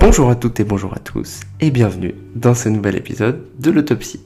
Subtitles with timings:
[0.00, 4.22] Bonjour à toutes et bonjour à tous et bienvenue dans ce nouvel épisode de l'autopsie.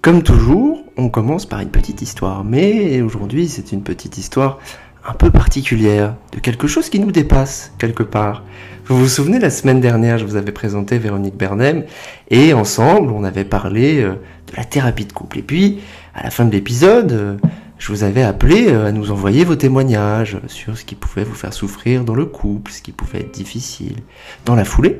[0.00, 4.58] Comme toujours, on commence par une petite histoire, mais aujourd'hui c'est une petite histoire
[5.06, 8.44] un peu particulière, de quelque chose qui nous dépasse quelque part.
[8.86, 11.84] Vous vous souvenez, la semaine dernière, je vous avais présenté Véronique Bernem,
[12.30, 14.12] et ensemble, on avait parlé euh,
[14.50, 15.38] de la thérapie de couple.
[15.38, 15.80] Et puis,
[16.14, 17.36] à la fin de l'épisode, euh,
[17.80, 21.34] je vous avais appelé euh, à nous envoyer vos témoignages sur ce qui pouvait vous
[21.34, 23.96] faire souffrir dans le couple, ce qui pouvait être difficile.
[24.44, 24.98] Dans la foulée,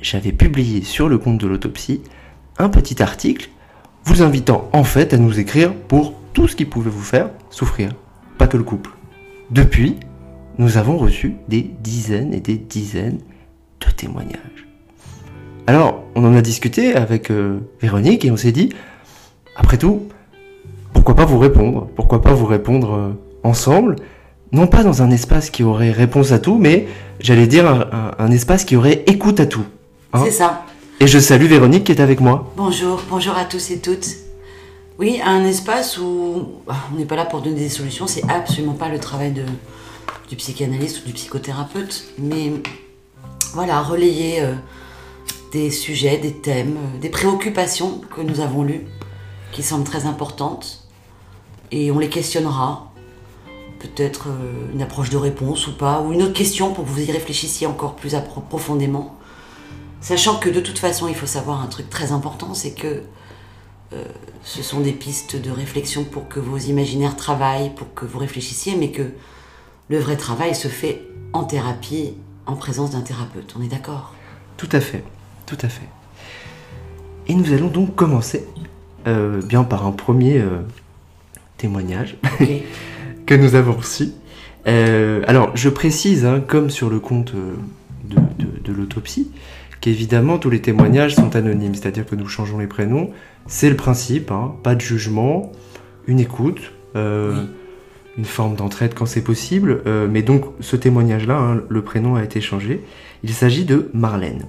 [0.00, 2.00] j'avais publié sur le compte de l'autopsie
[2.58, 3.50] un petit article
[4.04, 7.90] vous invitant en fait à nous écrire pour tout ce qui pouvait vous faire souffrir,
[8.38, 8.90] pas que le couple.
[9.50, 9.96] Depuis,
[10.56, 13.18] nous avons reçu des dizaines et des dizaines
[13.80, 14.66] de témoignages.
[15.66, 18.70] Alors, on en a discuté avec euh, Véronique et on s'est dit,
[19.56, 20.08] après tout,
[21.02, 23.10] pourquoi pas vous répondre Pourquoi pas vous répondre euh,
[23.42, 23.96] ensemble
[24.52, 26.86] Non pas dans un espace qui aurait réponse à tout, mais
[27.18, 29.64] j'allais dire un, un- un espace qui aurait écoute à tout.
[30.12, 30.62] Hein C'est ça.
[31.00, 32.52] Et je salue Véronique qui est avec moi.
[32.56, 34.06] Bonjour, bonjour à tous et toutes.
[35.00, 38.74] Oui, un espace où ah, on n'est pas là pour donner des solutions, c'est absolument
[38.74, 39.42] pas le travail de,
[40.28, 42.52] du psychanalyste ou du psychothérapeute, mais
[43.54, 44.52] voilà, relayer euh,
[45.50, 48.86] des sujets, des thèmes, euh, des préoccupations que nous avons lues,
[49.50, 50.81] qui semblent très importantes,
[51.72, 52.92] et on les questionnera.
[53.80, 57.00] Peut-être euh, une approche de réponse ou pas, ou une autre question pour que vous
[57.00, 58.14] y réfléchissiez encore plus
[58.48, 59.18] profondément.
[60.00, 63.02] Sachant que de toute façon, il faut savoir un truc très important, c'est que
[63.92, 64.04] euh,
[64.44, 68.76] ce sont des pistes de réflexion pour que vos imaginaires travaillent, pour que vous réfléchissiez,
[68.76, 69.10] mais que
[69.88, 72.14] le vrai travail se fait en thérapie,
[72.46, 73.54] en présence d'un thérapeute.
[73.58, 74.14] On est d'accord?
[74.56, 75.02] Tout à fait,
[75.46, 75.88] tout à fait.
[77.26, 78.46] Et nous allons donc commencer
[79.06, 80.44] euh, bien par un premier
[83.26, 84.08] que nous avons reçu.
[84.66, 87.54] Euh, alors, je précise, hein, comme sur le compte euh,
[88.04, 89.30] de, de- de l'autopsie,
[89.80, 93.10] qu'évidemment tous les témoignages sont anonymes, c'est-à-dire que nous changeons les prénoms.
[93.46, 95.50] C'est le principe, hein, pas de jugement,
[96.06, 97.48] une écoute, euh, Oui.
[98.18, 99.82] une forme d'entraide quand c'est possible.
[99.86, 102.84] euh, mais donc, ce témoignage-là, hein, le prénom a été changé.
[103.24, 104.44] Il s'agit de Marlène.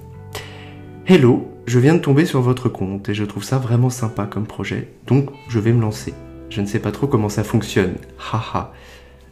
[1.08, 4.46] Hello, je viens de tomber sur votre compte et je trouve ça vraiment sympa comme
[4.46, 6.14] projet, donc je vais me lancer.
[6.54, 7.96] Je ne sais pas trop comment ça fonctionne.
[8.32, 8.74] Haha.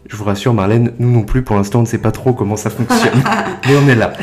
[0.09, 2.55] Je vous rassure, Marlène, nous non plus, pour l'instant, on ne sait pas trop comment
[2.55, 3.21] ça fonctionne.
[3.67, 4.13] Mais on est là.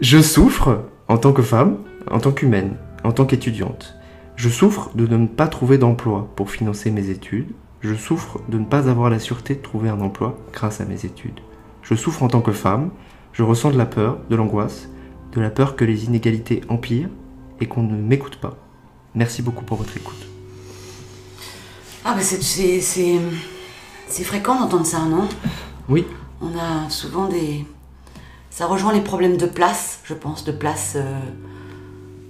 [0.00, 1.76] Je souffre en tant que femme,
[2.10, 3.94] en tant qu'humaine, en tant qu'étudiante.
[4.34, 7.52] Je souffre de ne pas trouver d'emploi pour financer mes études.
[7.80, 11.04] Je souffre de ne pas avoir la sûreté de trouver un emploi grâce à mes
[11.04, 11.38] études.
[11.82, 12.90] Je souffre en tant que femme.
[13.34, 14.88] Je ressens de la peur, de l'angoisse,
[15.32, 17.10] de la peur que les inégalités empirent
[17.60, 18.56] et qu'on ne m'écoute pas.
[19.14, 20.26] Merci beaucoup pour votre écoute.
[22.08, 22.80] Ah, bah c'est-
[24.08, 25.28] c'est fréquent d'entendre ça, non?
[25.88, 26.04] Oui,
[26.40, 27.64] On a souvent des.
[28.50, 31.18] Ça rejoint les problèmes de place, je pense, de place euh,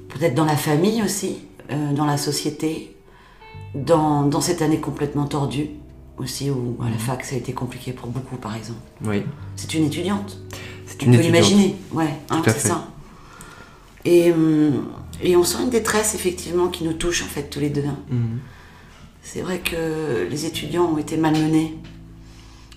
[0.08, 1.38] peut-être dans la famille aussi,
[1.70, 2.96] euh, dans la société,
[3.74, 5.68] dans, dans cette année complètement tordue
[6.18, 8.78] aussi, où à la fac ça a été compliqué pour beaucoup par exemple.
[9.04, 9.22] oui.
[9.56, 10.38] C'est une étudiante.
[10.86, 12.88] C'est On une peut l'imaginer, ouais, hein, c'est ça.
[14.04, 14.86] Et, hum,
[15.22, 17.84] et on sent une détresse effectivement qui nous touche en fait tous les deux.
[17.84, 17.98] hein.
[19.28, 21.74] C'est vrai que les étudiants ont été malmenés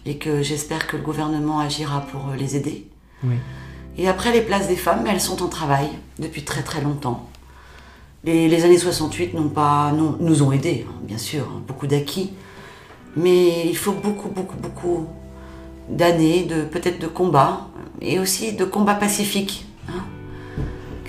[0.07, 2.87] et que j'espère que le gouvernement agira pour euh, les aider.
[3.23, 3.35] Oui.
[3.99, 5.87] Et après, les places des femmes, elles sont en travail
[6.17, 7.29] depuis très très longtemps.
[8.23, 11.85] Les, les années 68 n'ont pas, non- nous ont aidés, hein, bien sûr, hein, beaucoup
[11.85, 12.31] d'acquis.
[13.15, 15.05] Mais il faut beaucoup, beaucoup, beaucoup
[15.87, 17.67] d'années, de peut-être de combats,
[18.01, 19.65] et aussi de combats pacifiques.
[19.87, 20.01] hein.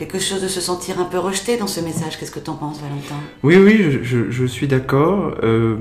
[0.01, 2.19] Quelque chose de se sentir un peu rejeté dans ce message.
[2.19, 3.17] Qu'est-ce que t'en penses, Valentin?
[3.43, 5.35] Oui, oui, je, suis d'accord.
[5.43, 5.77] Euh,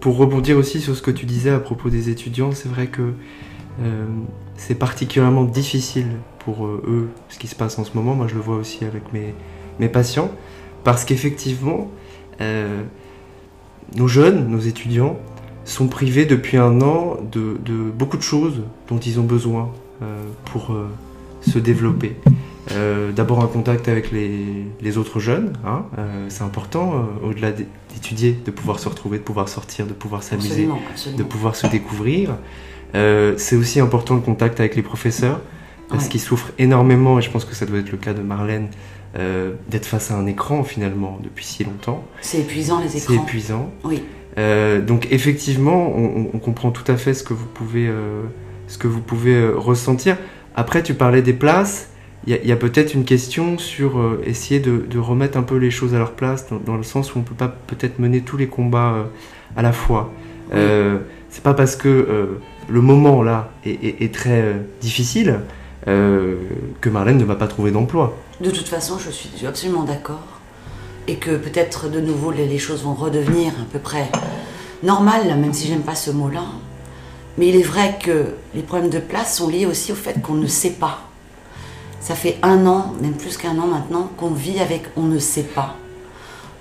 [0.00, 3.12] pour rebondir aussi sur ce que tu disais à propos des étudiants, c'est vrai que
[3.82, 4.06] euh,
[4.56, 6.06] c'est particulièrement difficile
[6.38, 8.14] pour euh, eux ce qui se passe en ce moment.
[8.14, 9.34] Moi, je le vois aussi avec mes,
[9.78, 10.30] mes patients.
[10.82, 11.90] Parce qu'effectivement,
[13.94, 15.18] nos jeunes, nos étudiants,
[15.66, 17.58] sont privés depuis un an de,
[17.94, 19.70] beaucoup de choses dont ils ont besoin
[20.46, 20.74] pour
[21.42, 22.16] se développer.
[22.70, 27.50] Euh, D'abord un contact avec les, les autres jeunes, hein, euh, c'est important, euh, au-delà
[27.50, 30.68] d'é- d'étudier, de pouvoir se retrouver, de pouvoir sortir, de pouvoir s'amuser,
[31.16, 32.36] de pouvoir se découvrir.
[32.94, 35.40] C'est aussi important le contact avec les professeurs,
[35.88, 36.10] parce Ouais.
[36.10, 38.68] qu'ils souffrent énormément, et je pense que ça doit être le cas de Marlène,
[39.68, 42.04] d'être face à un écran finalement depuis si longtemps.
[42.20, 43.24] C'est épuisant les C'est écrans.
[43.24, 43.72] épuisant.
[43.84, 44.02] Oui,
[44.86, 47.90] donc effectivement, on, on- comprend tout à fait ce que vous pouvez,
[48.68, 50.16] ce que vous pouvez ressentir.
[50.54, 51.88] Après, tu parlais des places.
[52.26, 55.72] Il y a, peut-être une question sur euh, essayer de, de remettre un peu les
[55.72, 58.36] choses à leur place, dans, dans le sens où on peut pas peut-être mener tous
[58.36, 59.04] les combats euh,
[59.56, 60.12] à la fois.
[60.54, 60.98] Euh,
[61.30, 62.26] c'est pas parce que euh,
[62.68, 65.40] le moment là est, est- est très difficile
[65.84, 68.16] que Marlène ne va pas trouver d'emploi.
[68.40, 70.22] De toute façon, je suis absolument d'accord.
[71.08, 74.08] Et que peut-être de nouveau les, les choses vont redevenir à peu près
[74.84, 76.44] normales, même si j'aime pas ce mot-là.
[77.36, 80.34] Mais il est vrai que les problèmes de place sont liés aussi au fait qu'on
[80.34, 81.00] ne sait pas.
[82.02, 85.44] Ça fait un an, même plus qu'un an maintenant, qu'on vit avec on ne sait
[85.44, 85.76] pas.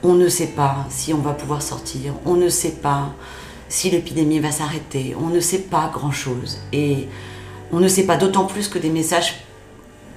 [0.03, 3.09] On ne sait pas si on va pouvoir sortir, on ne sait pas
[3.67, 6.59] si l'épidémie va s'arrêter, on ne sait pas grand-chose.
[6.71, 7.07] Et
[7.71, 9.43] on ne sait pas d'autant plus que des messages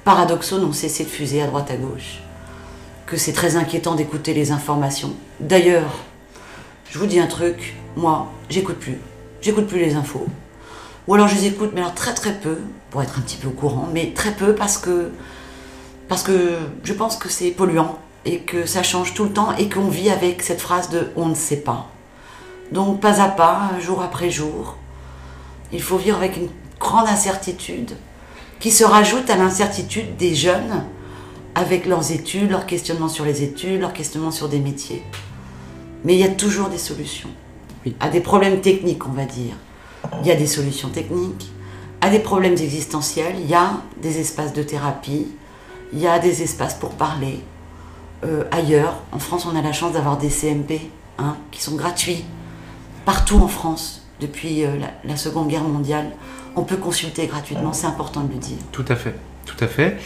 [0.05, 2.21] paradoxaux n'ont cessé de fuser à droite à gauche.
[3.07, 5.15] Que c'est très inquiétant d'écouter les informations.
[5.41, 6.01] D'ailleurs,
[6.91, 8.99] je vous dis un truc, moi, j'écoute plus.
[9.41, 10.27] J'écoute plus les infos.
[11.07, 12.59] Ou alors je les écoute, mais alors très très peu,
[12.95, 15.11] pour être un petit peu au courant, mais très peu parce que,
[16.07, 16.53] parce que
[16.85, 20.11] je pense que c'est polluant et que ça change tout le temps et qu'on vit
[20.11, 21.91] avec cette phrase de on ne sait pas.
[22.71, 24.77] Donc pas à pas, jour après jour,
[25.73, 26.47] il faut vivre avec une
[26.79, 27.97] grande incertitude
[28.61, 30.85] qui se rajoute à l'incertitude des jeunes
[31.57, 35.03] avec leurs études, leurs questionnements sur les études, leurs questionnements sur des métiers.
[36.05, 37.31] Mais il y a toujours des solutions.
[37.85, 37.97] Oui.
[37.99, 39.57] À des problèmes techniques, on va dire.
[40.21, 41.51] Il y a des solutions techniques.
[42.05, 45.27] À des problèmes existentiels, il y a des espaces de thérapie,
[45.91, 47.41] il y a des espaces pour parler.
[48.27, 50.83] Euh, ailleurs, en France, on a la chance d'avoir des CMP
[51.17, 52.27] hein, qui sont gratuits.
[53.07, 56.11] Partout en France, depuis euh, la, Seconde Guerre mondiale,
[56.57, 58.59] on peut consulter gratuitement, c'est important de le dire.
[58.71, 59.15] Tout à fait,
[59.47, 59.97] tout à fait.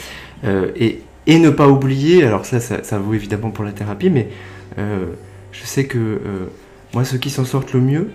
[0.45, 4.29] Euh, et, et ne pas oublier, alors ça, ça, vaut évidemment pour la thérapie, mais
[4.77, 6.49] je sais que
[6.95, 8.13] moi, ceux qui s'en sortent le mieux,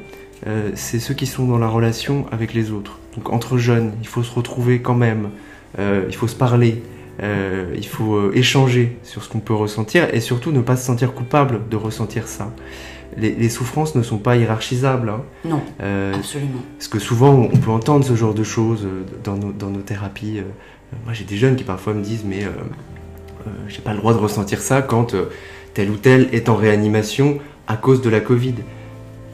[0.73, 2.99] c'est ceux qui sont dans la relation avec les autres.
[3.15, 5.29] Donc entre jeunes, il faut se retrouver quand même,
[5.79, 6.81] euh, il faut se parler,
[7.21, 10.85] euh, il faut euh, échanger sur ce qu'on peut ressentir et surtout ne pas se
[10.85, 12.51] sentir coupable de ressentir ça.
[13.15, 15.09] Les, les souffrances ne sont pas hiérarchisables.
[15.09, 15.21] hein.
[15.45, 15.61] Non,
[16.15, 16.61] absolument.
[16.79, 18.87] parce que souvent, on peut entendre ce genre de choses
[19.23, 20.41] dans nos, dans nos thérapies.
[21.05, 22.47] Moi, j'ai des jeunes qui parfois me disent Mais
[23.67, 25.15] j'ai pas le droit de ressentir ça quand
[25.75, 27.37] tel ou tel est en réanimation
[27.67, 28.55] à cause de la Covid.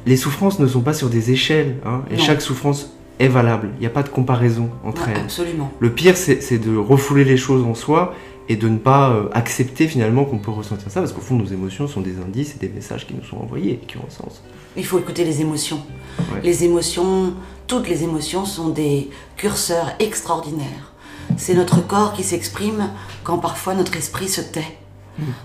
[0.05, 2.23] Les souffrances ne sont pas sur des échelles, hein, et Non.
[2.23, 3.71] chaque souffrance est valable.
[3.75, 5.17] Il n'y a pas de comparaison entre elles.
[5.17, 5.71] absolument.
[5.79, 8.13] Le pire, c'est de refouler les choses en soi
[8.47, 11.45] et de ne pas euh, accepter finalement qu'on peut ressentir ça, parce qu'au fond, nos
[11.45, 14.09] émotions sont des indices et des messages qui nous sont envoyés et qui ont un
[14.09, 14.41] sens.
[14.75, 15.81] Il faut écouter les émotions.
[16.17, 16.41] Ouais.
[16.43, 17.33] Les émotions,
[17.67, 20.93] toutes les émotions sont des curseurs extraordinaires.
[21.37, 22.89] C'est notre corps qui s'exprime
[23.23, 24.77] quand parfois notre esprit se tait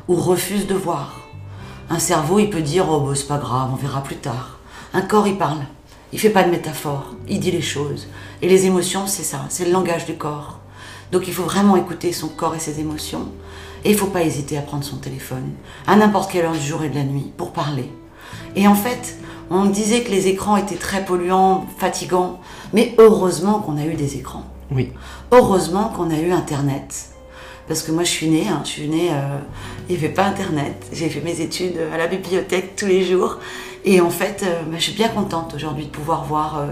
[0.08, 1.20] ou refuse de voir.
[1.90, 4.58] Un cerveau, il peut dire Oh, bah, c'est pas grave, on verra plus tard.
[4.94, 5.58] Un corps, il parle.
[6.14, 7.06] Il fait pas de métaphore.
[7.28, 8.06] Il dit les choses.
[8.40, 9.46] Et les émotions, c'est ça.
[9.48, 10.60] C'est le langage du corps.
[11.10, 13.26] Donc il faut vraiment écouter son corps et ses émotions.
[13.84, 15.50] Et il faut pas hésiter à prendre son téléphone
[15.88, 17.90] à n'importe quelle heure du jour et de la nuit pour parler.
[18.54, 19.16] Et en fait,
[19.50, 22.38] on me disait que les écrans étaient très polluants, fatigants.
[22.72, 24.44] Mais heureusement qu'on a eu des écrans.
[24.70, 24.92] Oui,
[25.32, 27.08] Heureusement qu'on a eu Internet.
[27.66, 29.38] Parce que moi, je suis née, hein, je suis née, euh,
[29.88, 30.86] il n'y avait pas Internet.
[30.92, 33.38] J'ai fait mes études à la bibliothèque tous les jours.
[33.86, 36.66] Et en fait, euh, bah, je suis bien contente aujourd'hui de pouvoir voir euh,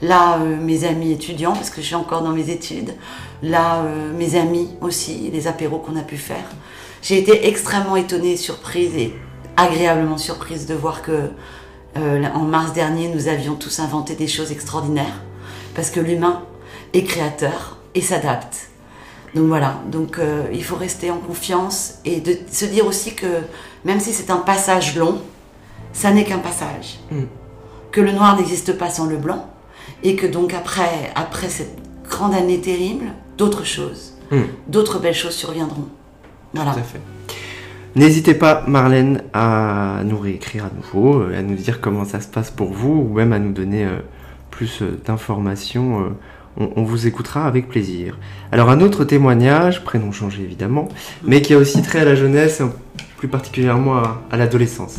[0.00, 2.94] là euh, mes amis étudiants, parce que je suis encore dans mes études,
[3.42, 3.82] là
[4.16, 6.44] mes amis aussi, les apéros qu'on a pu faire.
[7.02, 9.14] J'ai été extrêmement étonnée, surprise et
[9.56, 11.30] agréablement surprise de voir que
[11.96, 15.22] en mars dernier, nous avions tous inventé des choses extraordinaires,
[15.74, 16.42] parce que l'humain
[16.94, 18.70] est créateur et s'adapte.
[19.34, 20.18] Donc voilà, donc
[20.52, 23.42] il faut rester en confiance et de se dire aussi que
[23.84, 25.20] même si c'est un passage long,
[25.94, 26.98] ça n'est qu'un passage.
[27.10, 27.22] Mm.
[27.90, 29.48] Que le noir n'existe pas sans le blanc
[30.02, 33.06] et que donc après, après cette grande année terrible,
[33.38, 34.40] d'autres choses, Mm.
[34.68, 35.88] d'autres belles choses surviendront.
[36.54, 36.72] Voilà.
[36.72, 37.00] Tout à fait.
[37.94, 42.26] N'hésitez pas, Marlène, à nous réécrire à nouveau, euh, à nous dire comment ça se
[42.28, 43.98] passe pour vous, ou même à nous donner euh,
[44.50, 46.00] plus euh, d'informations.
[46.00, 46.08] euh,
[46.56, 48.16] on, on vous écoutera avec plaisir.
[48.50, 50.88] Alors, un autre témoignage, prénom changé évidemment,
[51.22, 52.64] mais qui a aussi trait à la jeunesse, et
[53.18, 54.98] plus particulièrement à, à l'adolescence.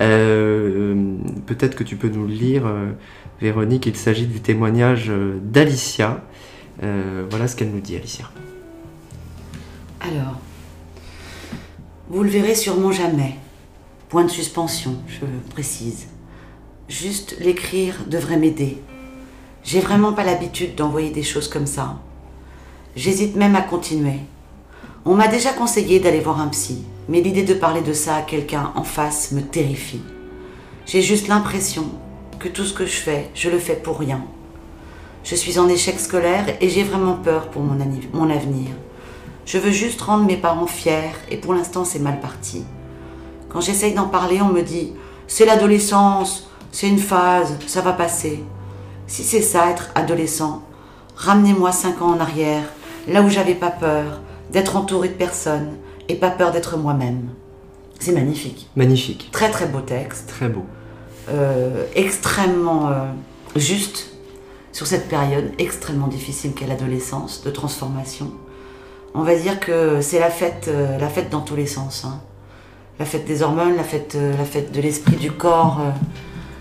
[0.00, 1.16] Euh,
[1.46, 2.92] Peut-être que tu peux nous lire, euh,
[3.40, 3.86] Véronique.
[3.86, 6.22] Il s'agit du témoignage euh, d'Alicia.
[7.30, 8.24] Voilà ce qu'elle nous dit, Alicia.
[10.00, 10.38] Alors,
[12.08, 13.36] vous le verrez sûrement jamais.
[14.08, 16.06] Point de suspension, je précise.
[16.88, 18.78] Juste l'écrire devrait m'aider.
[19.62, 22.00] J'ai vraiment pas l'habitude d'envoyer des choses comme ça.
[22.96, 24.20] J'hésite même à continuer.
[25.04, 28.22] On m'a déjà conseillé d'aller voir un psy, mais l'idée de parler de ça à
[28.22, 30.00] quelqu'un en face me terrifie.
[30.86, 31.86] J'ai juste l'impression
[32.38, 34.24] que tout ce que je fais, je le fais pour rien.
[35.24, 37.80] Je suis en échec scolaire et j'ai vraiment peur pour mon,
[38.30, 38.70] avenir.
[39.44, 42.64] Je veux juste rendre mes parents fiers et pour l'instant c'est mal parti.
[43.48, 44.92] Quand j'essaye d'en parler, on me dit
[45.26, 48.44] c'est l'adolescence, c'est une phase, ça va passer.
[49.08, 50.62] Si c'est ça être adolescent,
[51.16, 52.62] ramenez-moi cinq ans en arrière
[53.08, 54.20] là où j'avais pas peur
[54.52, 55.76] d'être entourée de personnes
[56.10, 57.28] et pas peur d'être moi-même.
[57.98, 58.68] C'est magnifique.
[58.76, 59.28] Magnifique.
[59.32, 60.64] Très très beau texte, Très beau.
[61.28, 62.92] euh, extrêmement euh,
[63.56, 64.10] juste
[64.72, 68.32] sur cette période extrêmement difficile qu'est l'adolescence, de transformation.
[69.14, 72.04] On va dire que c'est la fête, euh, la fête dans tous les sens.
[72.04, 72.20] hein.
[72.98, 75.80] La fête des hormones, la fête, la fête de l'esprit, du corps.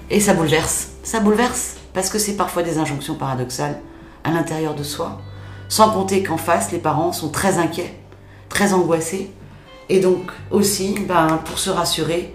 [0.09, 0.89] et ça bouleverse.
[1.03, 3.77] Ça bouleverse parce que c'est parfois des injonctions paradoxales
[4.23, 5.19] à l'intérieur de soi.
[5.67, 7.93] Sans compter qu'en face, les parents sont très inquiets,
[8.47, 9.31] très angoissés.
[9.89, 12.33] Et donc aussi, ben, pour se rassurer,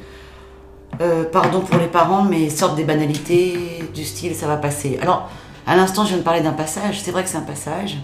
[1.01, 4.99] euh, pardon pour les parents, mais sortent des banalités du style ça va passer.
[5.01, 5.31] Alors,
[5.67, 7.01] à l'instant, je viens de parler d'un passage.
[7.01, 7.99] C'est vrai que c'est un passage,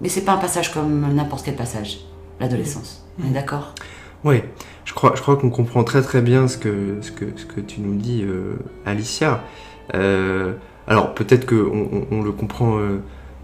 [0.00, 2.00] mais c'est pas un passage comme n'importe quel passage.
[2.40, 3.04] L'adolescence.
[3.22, 3.74] On est d'accord?
[4.24, 4.42] Oui,
[4.84, 7.60] je crois, je crois qu'on comprend très très bien ce que, ce que, ce que
[7.60, 9.42] tu nous dis, euh, Alicia.
[9.94, 10.54] Euh,
[10.86, 12.78] alors peut-être qu'on on, on le comprend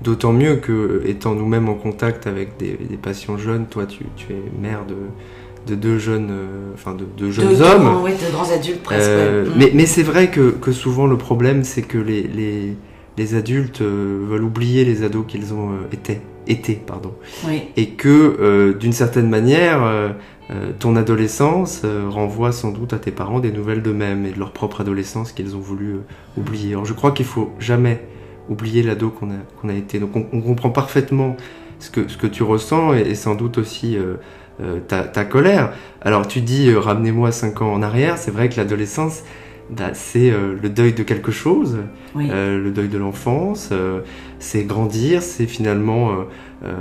[0.03, 4.33] d'autant mieux que, étant nous-mêmes en contact avec des, des patients jeunes, toi tu, tu
[4.33, 4.95] es mère de,
[5.67, 7.83] de deux jeunes, euh, enfin de deux jeunes de, hommes.
[7.85, 9.09] grands- ouais, de grands adultes presque.
[9.09, 9.49] Euh, ouais.
[9.51, 9.55] Mm.
[9.59, 12.77] mais mais c'est vrai que, que souvent le problème c'est que les, les,
[13.19, 17.13] les adultes euh, veulent oublier les ados qu'ils ont été, été pardon.
[17.47, 17.65] Oui.
[17.77, 19.83] et que d'une certaine manière
[20.81, 24.81] ton adolescence renvoie sans doute à tes parents des nouvelles d'eux-mêmes et de leur propre
[24.81, 25.97] adolescence qu'ils ont voulu
[26.37, 26.73] oublier.
[26.73, 28.01] Alors je crois qu'il faut jamais
[28.51, 29.31] oublier l'ado qu'on
[29.69, 29.99] a, été.
[29.99, 31.37] Donc on, on comprend parfaitement
[31.79, 34.15] ce que, ce que tu ressens et, et sans doute aussi euh,
[34.63, 35.73] euh, ta, ta colère.
[36.03, 39.23] Alors tu dis euh, ramenez-moi 5 ans en arrière, c'est vrai que l'adolescence
[39.71, 41.79] bah, c'est le deuil de quelque chose,
[42.17, 42.27] Oui.
[42.29, 43.71] le deuil de l'enfance,
[44.41, 46.11] c'est grandir, c'est finalement,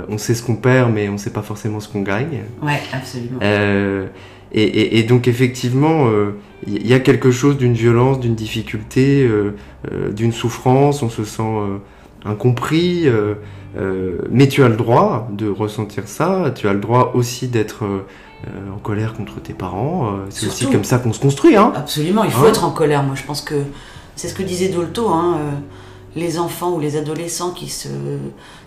[0.08, 2.40] on sait ce qu'on perd, mais on sait pas forcément ce qu'on gagne.
[2.60, 3.38] Ouais, absolument.
[3.40, 6.08] Et, et- et donc effectivement,
[6.66, 9.56] il y a quelque chose d'une violence, d'une difficulté, euh,
[9.90, 11.78] euh, d'une souffrance, on se sent euh,
[12.24, 13.06] incompris,
[14.30, 17.84] mais tu as le droit de ressentir ça, tu as le droit aussi d'être
[18.70, 22.30] en colère contre tes parents, c'est aussi comme ça qu'on se construit, hein Absolument, il
[22.30, 23.02] faut Hein être en colère.
[23.04, 23.54] Moi, je pense que
[24.16, 25.08] c'est ce que disait Dolto.
[25.08, 25.38] Hein,
[26.14, 27.88] les enfants ou les adolescents qui se,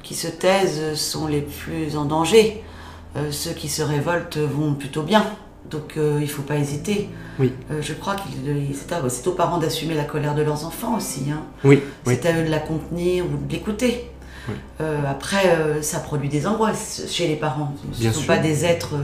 [0.01, 2.63] qui se taisent sont les plus en danger.
[3.29, 5.23] Ceux qui se révoltent vont plutôt bien.
[5.69, 7.09] Donc, euh, il faut pas hésiter.
[7.39, 7.51] Oui.
[7.71, 8.21] Euh, je crois que
[9.09, 11.25] c'est aux parents d'assumer la colère de leurs enfants aussi.
[11.31, 11.41] Hein.
[11.63, 12.15] Oui, oui.
[12.21, 14.11] C'est à eux de la contenir ou de l'écouter.
[14.49, 14.55] Oui.
[14.81, 17.73] Euh, après, ça produit des angoisses chez les parents.
[17.93, 18.27] Ce ne sont sûr.
[18.27, 18.95] pas des êtres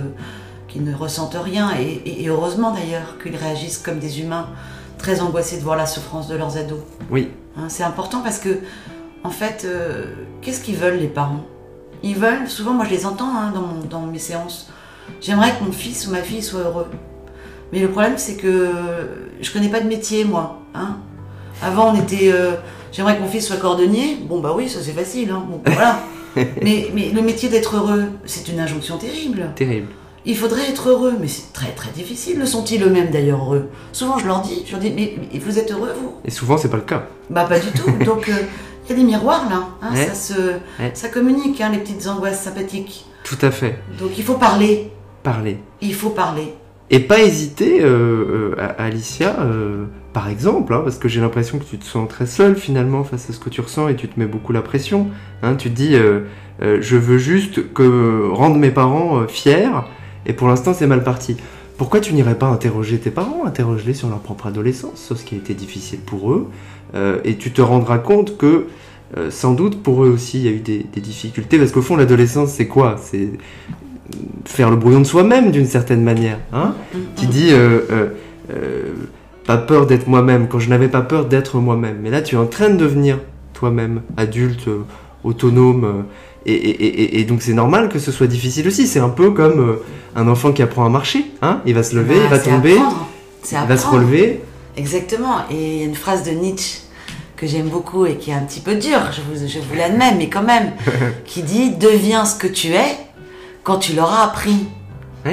[0.67, 1.71] qui ne ressentent rien.
[1.79, 4.47] Et, et- et heureusement d'ailleurs qu'ils réagissent comme des humains
[4.99, 6.81] très angoissés de voir la souffrance de leurs ados.
[7.09, 8.59] Oui, Hein, c'est important parce que,
[9.23, 9.65] en fait,
[10.41, 11.43] qu'est-ce qu'ils veulent les parents?
[12.03, 14.69] Ils veulent, souvent moi je les entends hein, dans, mon- dans mes séances,
[15.21, 16.87] j'aimerais que mon fils ou ma fille soit heureux.
[17.71, 18.69] Mais le problème c'est que
[19.41, 20.59] je connais pas de métier moi.
[20.73, 20.97] Hein
[21.61, 22.53] Avant on était, euh,
[22.91, 25.43] j'aimerais que mon fils soit cordonnier, bon bah oui ça c'est facile, hein.
[25.49, 25.99] Bon, voilà.
[26.61, 29.49] mais, mais le métier d'être heureux, c'est une injonction terrible.
[29.55, 29.87] terrible.
[30.25, 32.37] Il faudrait être heureux, mais c'est très très difficile.
[32.39, 33.69] Le sont-ils eux-mêmes d'ailleurs heureux?
[33.93, 36.15] Souvent je leur dis, je leur dis, mais, mais vous êtes heureux vous?
[36.25, 37.07] Et souvent, c'est pas le cas.
[37.29, 37.89] bah pas du tout.
[38.05, 38.33] Donc euh,
[38.85, 39.63] il y a des miroirs là.
[39.81, 40.05] hein, Ouais.
[40.07, 40.33] Ça se,
[40.79, 40.91] Ouais.
[40.93, 43.05] ça communique hein, les petites angoisses sympathiques.
[43.23, 43.79] Tout à fait.
[43.99, 44.91] Donc il faut parler.
[45.23, 45.57] Parler.
[45.81, 46.53] Il faut parler.
[46.91, 51.59] Et pas hésiter, euh, euh, à- Alicia, euh, par exemple, hein, parce que j'ai l'impression
[51.59, 54.07] que tu te sens très seule finalement face à ce que tu ressens et tu
[54.07, 55.07] te mets beaucoup la pression.
[55.43, 56.21] Hein, tu te dis, euh,
[56.61, 59.69] je veux juste que rendre mes parents fiers,
[60.25, 61.37] et pour l'instant c'est mal parti.
[61.77, 65.35] Pourquoi tu n'irais pas interroger tes parents, interroge-les sur leur propre adolescence, sur ce qui
[65.35, 66.47] a été difficile pour eux,
[67.23, 68.65] et tu te rendras compte que
[69.29, 71.95] sans doute pour eux aussi il y a eu des, des difficultés, parce qu'au fond
[71.95, 72.97] l'adolescence c'est quoi?
[73.01, 73.29] C'est
[74.45, 76.39] faire le brouillon de soi-même d'une certaine manière.
[76.53, 76.73] Hein
[77.15, 78.07] tu dis euh, euh,
[78.51, 78.81] euh,
[79.45, 81.97] pas peur d'être moi-même quand je n'avais pas peur d'être moi-même.
[82.01, 83.19] Mais là, tu es en train de devenir
[83.53, 84.67] toi-même, adulte,
[85.23, 86.05] autonome.
[86.45, 88.87] et, et- et- et donc, c'est normal que ce soit difficile aussi.
[88.87, 89.77] C'est un peu comme
[90.15, 91.25] un enfant qui apprend à marcher.
[91.41, 92.75] Hein il va se lever, il va tomber,
[93.51, 94.41] il va se relever.
[94.77, 95.39] Exactement.
[95.51, 96.79] Et il y a une phrase de Nietzsche
[97.35, 100.13] que j'aime beaucoup et qui est un petit peu dure, je vous, je vous l'admets,
[100.17, 100.71] mais quand même,
[101.25, 102.97] qui dit Deviens ce que tu es
[103.63, 104.67] quand tu l'auras appris.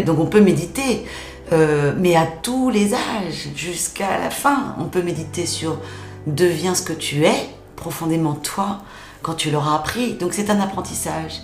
[0.04, 1.06] Donc on peut méditer,
[1.52, 5.78] euh, mais à tous les âges, jusqu'à la fin, on peut méditer sur
[6.26, 8.80] Deviens ce que tu es, profondément toi,
[9.22, 10.14] quand tu l'auras appris.
[10.14, 11.42] Donc c'est un apprentissage.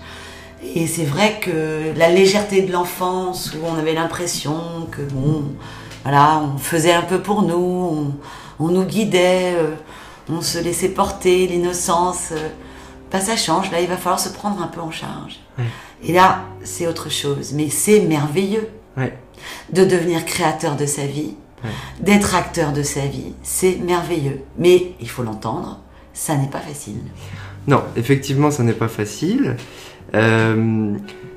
[0.74, 5.44] Et c'est vrai que la légèreté de l'enfance, où on avait l'impression que bon,
[6.02, 9.74] voilà, on faisait un peu pour nous, on, on nous guidait, euh,
[10.28, 12.48] on se laissait porter, l'innocence, euh,
[13.10, 13.70] bah, ça change.
[13.70, 15.41] Là, il va falloir se prendre un peu en charge.
[15.59, 15.64] Ouais.
[16.04, 17.52] Et là, c'est autre chose.
[17.54, 19.16] Mais c'est merveilleux Ouais.
[19.73, 21.71] de devenir créateur de sa vie, Ouais.
[22.00, 23.32] d'être acteur de sa vie.
[23.42, 24.40] C'est merveilleux.
[24.59, 25.80] Mais il faut l'entendre,
[26.12, 26.99] ça n'est pas facile.
[27.68, 29.56] Non, effectivement, ça n'est pas facile.
[30.14, 30.94] Euh,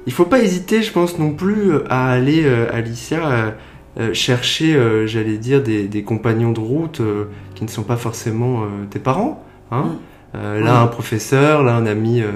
[0.08, 3.52] il faut pas hésiter, je pense non plus, à aller, euh, Alicia, euh,
[4.00, 7.96] euh, chercher, euh, j'allais dire, des, des compagnons de route euh, qui ne sont pas
[7.98, 9.44] forcément euh, tes parents.
[9.72, 9.96] Hein
[10.36, 10.84] Euh, là, Oui.
[10.84, 12.32] un professeur, là, un ami, euh,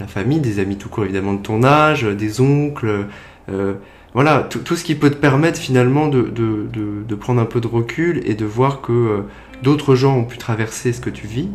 [0.00, 3.06] la famille, des amis tout court évidemment de ton âge, euh, des oncles.
[3.50, 3.74] euh,
[4.12, 7.60] voilà, tout, ce qui peut te permettre finalement de, de, de, de prendre un peu
[7.60, 9.18] de recul et de voir que euh,
[9.62, 11.48] d'autres gens ont pu traverser ce que tu vis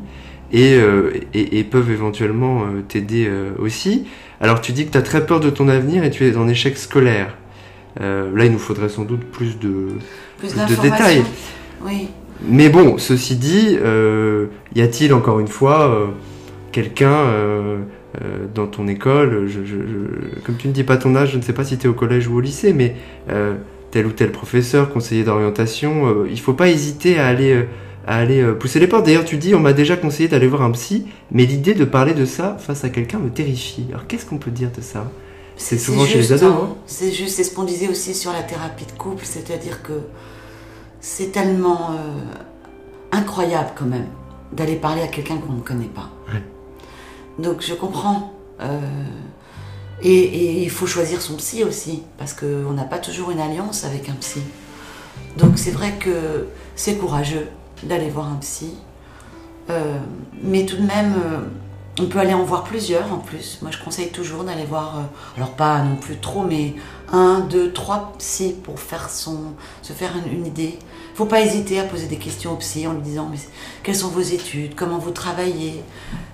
[0.54, 4.06] et, euh, et, et peuvent éventuellement t'aider aussi.
[4.40, 6.48] Alors tu dis que tu as très peur de ton avenir et tu es en
[6.48, 7.36] échec scolaire.
[8.00, 9.88] Là, il nous faudrait sans doute plus de...
[10.38, 11.24] Plus de détails.
[11.82, 12.10] Oui.
[12.48, 13.78] Mais bon, ceci dit,
[14.76, 16.14] y a-t-il encore une fois
[16.72, 17.18] quelqu'un
[18.22, 21.38] euh, dans ton école, je, je- je- comme tu ne dis pas ton âge, je
[21.38, 22.96] ne sais pas si tu es au collège ou au lycée, mais
[23.30, 23.56] euh,
[23.92, 27.64] tel ou tel professeur, conseiller d'orientation, euh, il faut pas hésiter à aller, euh,
[28.08, 29.06] à aller pousser les portes.
[29.06, 32.14] D'ailleurs, tu dis, on m'a déjà conseillé d'aller voir un psy, mais l'idée de parler
[32.14, 33.88] de ça face à quelqu'un me terrifie.
[33.90, 35.12] Alors qu'est-ce qu'on peut dire de ça?
[35.58, 36.70] C'est souvent chez les ados, hein.
[36.86, 39.94] C'est juste, c'est ce qu'on disait aussi sur la thérapie de couple, c'est-à-dire que
[41.00, 41.92] c'est tellement
[43.12, 44.06] incroyable quand même
[44.52, 46.10] d'aller parler à quelqu'un qu'on ne connaît pas.
[46.34, 46.42] Ouais.
[47.40, 48.34] Donc je comprends.
[48.62, 48.80] euh,
[50.02, 54.10] et, il faut choisir son psy aussi, parce qu'on n'a pas toujours une alliance avec
[54.10, 54.42] un psy.
[55.38, 57.48] Donc c'est vrai que c'est courageux
[57.84, 58.74] d'aller voir un psy.
[59.70, 59.98] Euh,
[60.44, 61.40] mais tout de même, euh,
[62.00, 63.60] on peut aller en voir plusieurs en plus.
[63.62, 65.04] Moi, je conseille toujours d'aller voir,
[65.38, 66.76] alors pas non plus trop, mais
[67.12, 69.38] un, deux, trois psys pour faire son,
[69.82, 70.78] se faire une idée.
[71.16, 73.38] Il faut pas hésiter à poser des questions au psy en lui disant mais
[73.84, 75.82] quelles sont vos études, comment vous travaillez,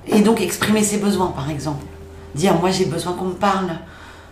[0.08, 1.86] et donc exprimer ses besoins par exemple.
[2.34, 3.76] Dire moi j'ai besoin qu'on me parle,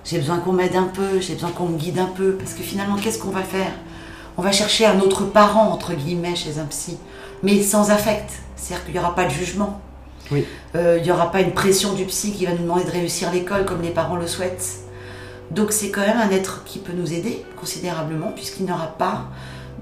[0.03, 2.63] j'ai besoin qu'on m'aide un peu, j'ai besoin qu'on me guide un peu, parce que
[2.63, 3.71] finalement qu'est-ce qu'on va faire?
[4.37, 6.97] On va chercher un autre parent entre guillemets chez un psy,
[7.43, 9.79] mais sans affect, c'est-à-dire qu'il n'y aura pas de jugement.
[10.31, 10.47] Oui.
[10.73, 13.31] Euh, il n'y aura pas une pression du psy qui va nous demander de réussir
[13.31, 14.79] l'école comme les parents le souhaitent.
[15.51, 19.27] Donc c'est quand même un être qui peut nous aider considérablement puisqu'il n'aura pas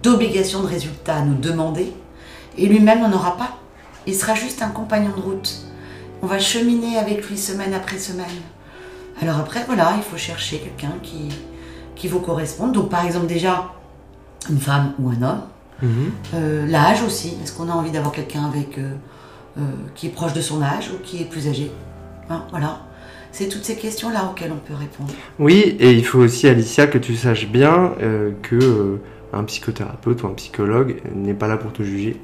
[0.03, 1.91] d'obligation de résultat à nous demander
[2.57, 3.57] et lui-même n'en aura pas.
[4.05, 5.57] Il sera juste un compagnon de route.
[6.21, 8.25] On va cheminer avec lui semaine après semaine.
[9.21, 11.29] Alors après, voilà, il faut chercher quelqu'un qui,
[11.95, 12.71] qui vous corresponde.
[12.71, 13.71] Donc par exemple déjà,
[14.49, 15.41] une femme ou un homme.
[15.81, 16.11] Mhm.
[16.33, 17.37] Euh, L'âge aussi.
[17.43, 18.93] Est-ce qu'on a envie d'avoir quelqu'un avec euh,
[19.57, 19.61] euh,
[19.95, 21.71] qui est proche de son âge ou qui est plus âgé?
[22.29, 22.81] Hein, Voilà.
[23.31, 25.11] C'est toutes ces questions-là auxquelles on peut répondre.
[25.37, 27.91] Oui, et il faut aussi, Alicia, que tu saches bien
[28.41, 28.99] que
[29.33, 32.17] un psychothérapeute ou un psychologue n'est pas là pour te juger.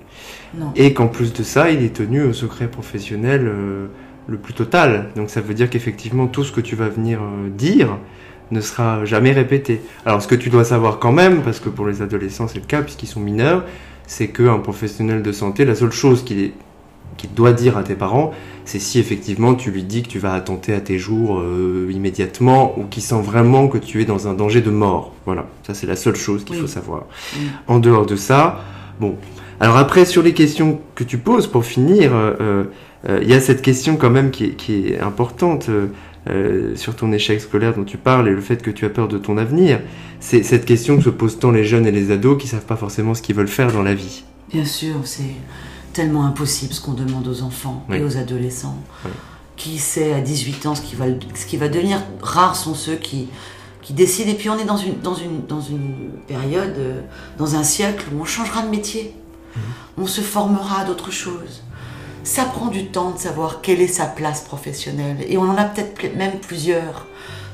[0.57, 0.71] Non.
[0.75, 3.87] Et qu'en plus de ça, il est tenu au secret professionnel euh,
[4.27, 5.09] le plus total.
[5.15, 7.97] Donc ça veut dire qu'effectivement, tout ce que tu vas venir euh, dire
[8.51, 9.81] ne sera jamais répété.
[10.05, 12.65] Alors ce que tu dois savoir quand même, parce que pour les adolescents c'est le
[12.65, 13.65] cas, puisqu'ils sont mineurs,
[14.05, 16.53] c'est qu'un professionnel de santé, la seule chose qu'il est-
[17.17, 18.31] qu'il doit dire à tes parents,
[18.65, 22.77] c'est si effectivement tu lui dis que tu vas attenter à tes jours euh, immédiatement
[22.79, 25.13] ou qu'il sent vraiment que tu es dans un danger de mort.
[25.25, 26.61] Voilà, ça c'est la seule chose qu'il Oui.
[26.61, 27.05] faut savoir.
[27.35, 27.37] Mm.
[27.67, 28.61] En dehors de ça,
[28.99, 29.15] bon.
[29.59, 32.63] Alors après, sur les questions que tu poses, pour finir, euh, euh,
[33.09, 35.69] euh, il y a cette question quand même qui est, qui est importante
[36.29, 39.07] euh, sur ton échec scolaire dont tu parles et le fait que tu as peur
[39.09, 39.79] de ton avenir.
[40.21, 42.77] C'est cette question que se posent tant les jeunes et les ados qui savent pas
[42.77, 44.23] forcément ce qu'ils veulent faire dans la vie.
[44.51, 45.23] Bien sûr, c'est
[45.93, 47.97] tellement impossible ce qu'on demande aux enfants Oui.
[47.97, 48.77] et aux adolescents.
[49.05, 49.11] Oui.
[49.55, 52.95] Qui sait à 18 ans ce qui va, ce qui va devenir Rares sont ceux
[52.95, 53.27] qui,
[53.81, 54.31] qui décident.
[54.31, 57.01] Et puis on est dans une, dans une, dans une période, euh,
[57.37, 59.15] dans un siècle où on changera de métier.
[59.97, 61.61] On se formera à d'autres choses.
[62.23, 65.17] Ça prend du temps de savoir quelle est sa place professionnelle.
[65.27, 67.05] Et on en a peut-être même plusieurs.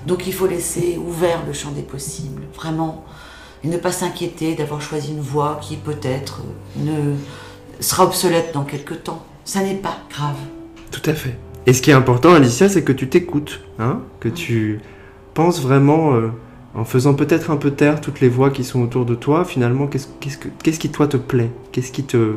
[0.08, 2.44] Donc il faut laisser ouvert le champ des possibles.
[2.56, 3.04] Vraiment.
[3.66, 6.40] Et ne pas s'inquiéter d'avoir choisi une voie qui peut-être
[6.78, 7.16] euh, ne
[7.80, 9.26] sera obsolète dans quelques temps.
[9.46, 10.36] Ça n'est pas grave.
[10.92, 11.36] Tout à fait.
[11.66, 14.80] Et ce qui est important, Alicia, c'est que tu t'écoutes, hein que tu
[15.34, 16.30] penses vraiment, euh,
[16.76, 19.88] en faisant peut-être un peu taire toutes les voix qui sont autour de toi, finalement,
[19.88, 21.50] qu'est-ce que- qu'est-ce qui toi te plaît?
[21.72, 22.36] Qu'est-ce qui te,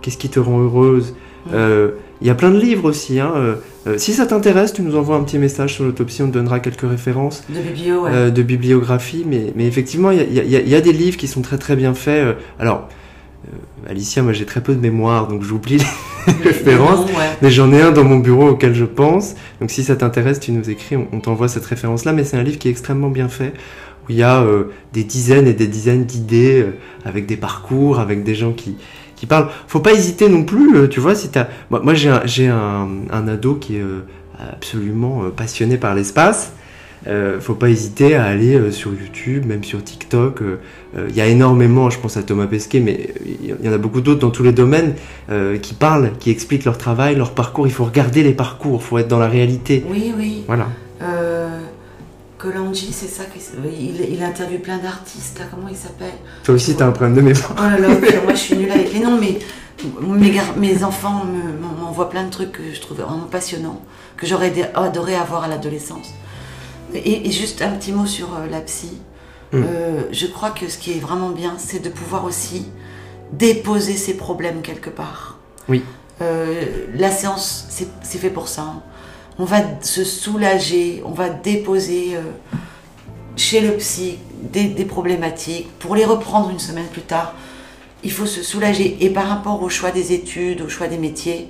[0.00, 1.14] qu'est-ce qui te rend heureuse?
[1.52, 3.18] Euh, Il y a plein de livres aussi.
[3.18, 6.34] Hein, euh, si ça t'intéresse, tu nous envoies un petit message sur l'autopsie, on te
[6.34, 8.10] donnera quelques références De biblio, ouais.
[8.12, 11.16] euh, de bibliographie, mais, mais effectivement, il y y a- il y a des livres
[11.16, 12.36] qui sont très très bien faits.
[12.60, 12.88] alors,
[13.88, 17.06] Alicia, moi j'ai très peu de mémoire, donc j'oublie les références.
[17.06, 17.30] mais non, ouais.
[17.42, 19.34] Mais j'en ai un dans mon bureau auquel je pense.
[19.60, 22.12] Donc si ça t'intéresse, tu nous écris, on, on t'envoie cette référence-là.
[22.12, 23.54] Mais c'est un livre qui est extrêmement bien fait,
[24.04, 26.72] où il y a euh, des dizaines et des dizaines d'idées, euh,
[27.04, 28.76] avec des parcours, avec des gens qui,
[29.22, 29.50] qui parlent.
[29.68, 31.46] Faut pas hésiter non plus, euh, tu vois, si t'as...
[31.70, 34.04] Moi, moi j'ai un, j'ai un, un ado qui est euh,
[34.52, 36.52] absolument euh, passionné par l'espace.
[37.08, 40.40] Euh, faut pas hésiter à aller euh, sur YouTube, même sur TikTok.
[40.42, 40.60] euh,
[40.96, 43.72] euh, Il y a énormément, je pense à Thomas Pesquet, mais euh, il y en
[43.72, 44.94] a beaucoup d'autres dans tous les domaines
[45.30, 47.66] euh, qui parlent, qui expliquent leur travail, leur parcours.
[47.66, 49.84] Il faut regarder les parcours, il faut être dans la réalité.
[49.90, 50.44] Oui, oui.
[50.46, 50.68] Voilà.
[51.02, 51.48] Euh,
[52.38, 53.22] Kolanji, c'est ça
[53.64, 56.14] il, il interviewe plein d'artistes, là, comment il s'appelle?
[56.44, 57.54] Toi aussi, t'as un problème de mémoire.
[57.56, 59.38] Oh là là, puis moi je suis nulle avec les noms, mais
[60.00, 63.80] mes, gar- mes enfants me- m'envoient plein de trucs que je trouve vraiment passionnants,
[64.16, 66.12] que j'aurais adoré avoir à l'adolescence.
[66.94, 68.98] Et, et juste un petit mot sur euh, la psy.
[69.52, 69.62] Mm.
[69.64, 72.66] Euh, je crois que ce qui est vraiment bien, c'est de pouvoir aussi
[73.32, 75.38] déposer ses problèmes quelque part.
[75.68, 75.82] Oui.
[76.20, 78.62] Euh, la séance, c'est fait pour ça.
[78.62, 78.82] hein.
[79.38, 82.20] On va se soulager, on va déposer euh,
[83.36, 87.34] chez le psy des, des problématiques pour les reprendre une semaine plus tard.
[88.04, 88.98] Il faut se soulager.
[89.00, 91.48] Et par rapport au choix des études, au choix des métiers,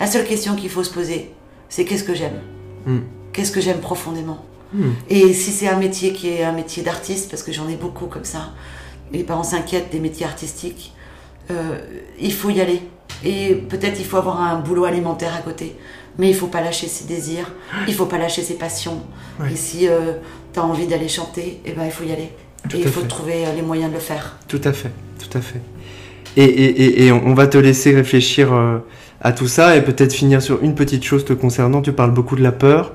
[0.00, 1.32] la seule question qu'il faut se poser,
[1.68, 2.40] c'est qu'est-ce que j'aime?
[2.86, 2.98] Mm.
[3.32, 4.44] Qu'est-ce que j'aime profondément?
[4.72, 4.90] Mm.
[5.08, 8.06] Et si c'est un métier qui est un métier d'artiste, parce que j'en ai beaucoup
[8.06, 8.52] comme ça,
[9.12, 10.92] les parents s'inquiètent des métiers artistiques,
[11.50, 11.78] euh,
[12.20, 12.82] il faut y aller.
[13.24, 15.76] Et peut-être il faut avoir un boulot alimentaire à côté.
[16.18, 17.52] Mais il faut pas lâcher ses désirs,
[17.86, 19.00] il faut pas lâcher ses passions.
[19.40, 19.52] Ouais.
[19.52, 19.86] Et si
[20.52, 22.32] tu as envie d'aller chanter, eh ben, il faut y aller.
[22.68, 23.08] Tout et il faut fait.
[23.08, 24.36] trouver euh, les moyens de le faire.
[24.48, 25.60] Tout à fait, tout à fait.
[26.36, 28.78] Et, et, et, et on va te laisser réfléchir euh,
[29.20, 31.82] à tout ça et peut-être finir sur une petite chose te concernant.
[31.82, 32.94] Tu parles beaucoup de la peur.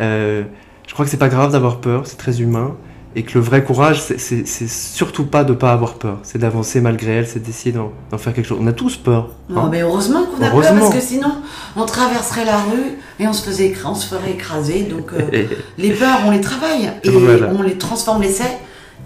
[0.00, 0.44] Euh,
[0.86, 2.74] je crois que c'est pas grave d'avoir peur, c'est très humain.
[3.14, 6.20] Et que le vrai courage, c'est- surtout pas de pas avoir peur.
[6.22, 8.56] C'est d'avancer malgré elle, c'est d'essayer d'en faire quelque chose.
[8.58, 9.28] On a tous peur.
[9.50, 9.68] Non, hein.
[9.70, 10.80] mais heureusement qu'on a peur, Heureusement.
[10.80, 11.30] parce que sinon,
[11.76, 14.84] on traverserait la rue et on se, faisait, écra- on se ferait écraser.
[14.84, 15.44] Donc, euh,
[15.78, 17.50] les peurs, on les travaille et Voilà.
[17.54, 18.44] on les transforme, l'essai,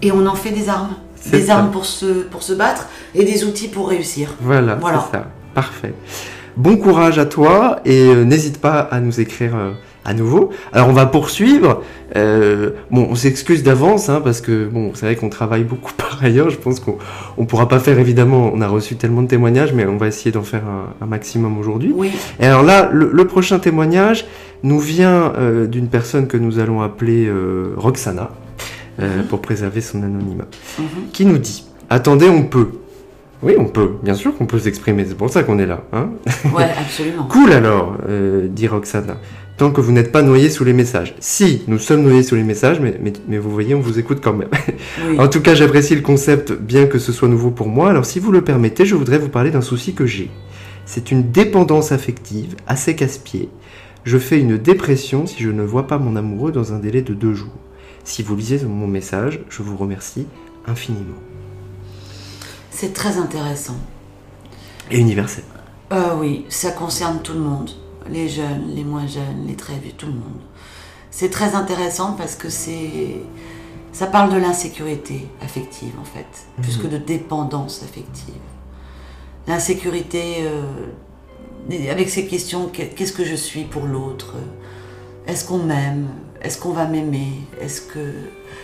[0.01, 0.95] et on en fait des armes.
[1.29, 1.57] Des ça.
[1.57, 4.29] armes pour se, pour se battre et des outils pour réussir.
[4.39, 5.03] Voilà, Voilà.
[5.11, 5.25] c'est ça.
[5.53, 5.93] Parfait.
[6.55, 9.71] Bon courage à toi et euh, n'hésite pas à nous écrire euh,
[10.07, 10.49] à nouveau.
[10.73, 11.83] Alors on va poursuivre.
[12.15, 16.17] Euh, bon, on s'excuse d'avance hein, parce que bon, c'est vrai qu'on travaille beaucoup par
[16.23, 16.49] ailleurs.
[16.49, 16.97] Je pense qu'on
[17.37, 18.49] on pourra pas faire évidemment.
[18.53, 21.57] On a reçu tellement de témoignages, mais on va essayer d'en faire un, un maximum
[21.59, 21.91] aujourd'hui.
[21.95, 24.25] Oui, Et alors là, le, le prochain témoignage
[24.63, 28.31] nous vient euh, d'une personne que nous allons appeler euh, Roxana
[28.99, 29.25] Mhm.
[29.29, 30.45] pour préserver son anonymat
[30.79, 30.85] Mhm.
[31.13, 32.69] qui nous dit Attendez, on peut.
[33.43, 33.91] Oui, on peut.
[34.01, 35.05] Bien sûr qu'on peut s'exprimer.
[35.07, 35.81] C'est pour ça qu'on est là.
[35.93, 36.09] Hein
[36.55, 37.25] ouais, absolument.
[37.29, 37.95] cool alors,
[38.49, 39.17] dit Roxana.
[39.57, 41.15] Tant que vous n'êtes pas noyé sous les messages.
[41.19, 44.19] Si, nous sommes noyés sous les messages, mais, mais, mais vous voyez, on vous écoute
[44.21, 44.49] quand même.
[45.03, 45.19] Oui.
[45.19, 47.89] en tout cas, j'apprécie le concept, bien que ce soit nouveau pour moi.
[47.89, 50.29] Alors, si vous le permettez, je voudrais vous parler d'un souci que j'ai.
[50.85, 53.49] C'est une dépendance affective assez casse-pied.
[54.03, 57.13] Je fais une dépression si je ne vois pas mon amoureux dans un délai de
[57.13, 57.57] deux jours.
[58.03, 60.27] Si vous lisez mon message, je vous remercie
[60.67, 61.17] infiniment.
[62.69, 63.77] C'est très intéressant.
[64.91, 65.43] Et universel.
[65.91, 67.71] Euh, oui, ça concerne tout le monde.
[68.11, 70.41] Les jeunes, les moins jeunes, les très vieux, tout le monde.
[71.11, 73.17] C'est très intéressant parce que c'est.
[73.93, 76.25] Ça parle de l'insécurité affective, en fait,
[76.61, 78.35] plus que de dépendance affective.
[79.47, 84.33] L'insécurité, euh, avec ces questions, qu'est- qu'est-ce que je suis pour l'autre?
[85.25, 86.07] Est-ce qu'on m'aime?
[86.41, 87.31] Est-ce qu'on va m'aimer?
[87.59, 88.13] Est-ce que,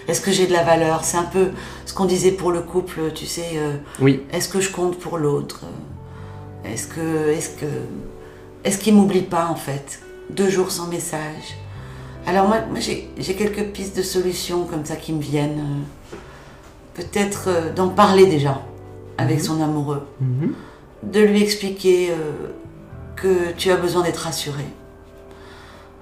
[0.08, 1.04] est que j'ai de la valeur?
[1.04, 1.50] C'est un peu
[1.86, 3.52] ce qu'on disait pour le couple, tu sais.
[3.56, 5.62] euh, Oui, est-ce que je compte pour l'autre?
[6.66, 7.66] Est-ce que, est-ce que,
[8.64, 11.58] est-ce qu'il m'oublie pas en fait Deux jours sans message?
[12.26, 15.60] Alors moi, moi j'ai, quelques pistes de solutions comme ça qui me viennent.
[16.14, 16.16] euh,
[16.94, 18.62] Peut-être euh, d'en parler déjà
[19.18, 19.44] avec Mhm.
[19.44, 20.54] son amoureux, Mhm.
[21.04, 22.52] de lui expliquer euh,
[23.16, 24.64] que tu as besoin d'être rassuré.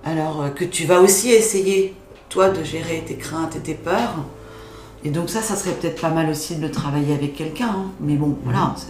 [0.03, 1.95] Alors euh, que tu vas aussi essayer
[2.29, 4.15] toi de gérer tes craintes et tes peurs.
[5.03, 7.69] Et donc ça, ça serait peut-être pas mal aussi de le travailler avec quelqu'un.
[7.69, 7.85] hein.
[7.99, 8.85] Mais bon, voilà, c'est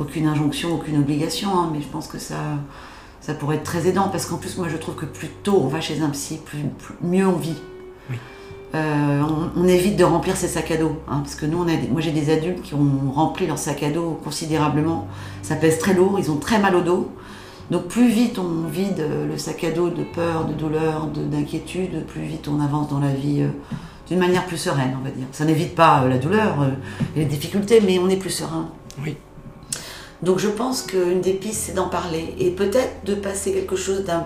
[0.00, 1.50] aucune injonction, aucune obligation.
[1.58, 1.70] hein.
[1.72, 2.36] Mais je pense que ça,
[3.20, 5.68] ça pourrait être très aidant parce qu'en plus, moi, je trouve que plus tôt on
[5.68, 7.56] va chez un psy, plus, plus- mieux on vit.
[8.10, 8.16] Oui.
[8.74, 9.20] Euh,
[9.56, 11.74] on, on évite de remplir ses sacs à dos, hein, parce que nous, on a,
[11.76, 15.08] des- moi j'ai des adultes qui ont rempli leur sac à dos considérablement.
[15.42, 17.10] Ça pèse très lourd, ils ont très mal au dos.
[17.72, 22.04] Donc plus vite on vide le sac à dos de peur, de douleur, de- d'inquiétude,
[22.06, 23.48] plus vite on avance dans la vie euh,
[24.08, 25.26] d'une manière plus sereine, on va dire.
[25.32, 26.70] Ça n'évite pas euh, la douleur euh,
[27.16, 28.68] et les difficultés, mais on est plus serein.
[29.04, 29.16] Oui.
[30.22, 34.04] Donc je pense qu'une des pistes, c'est d'en parler et peut-être de passer quelque chose
[34.04, 34.24] d'un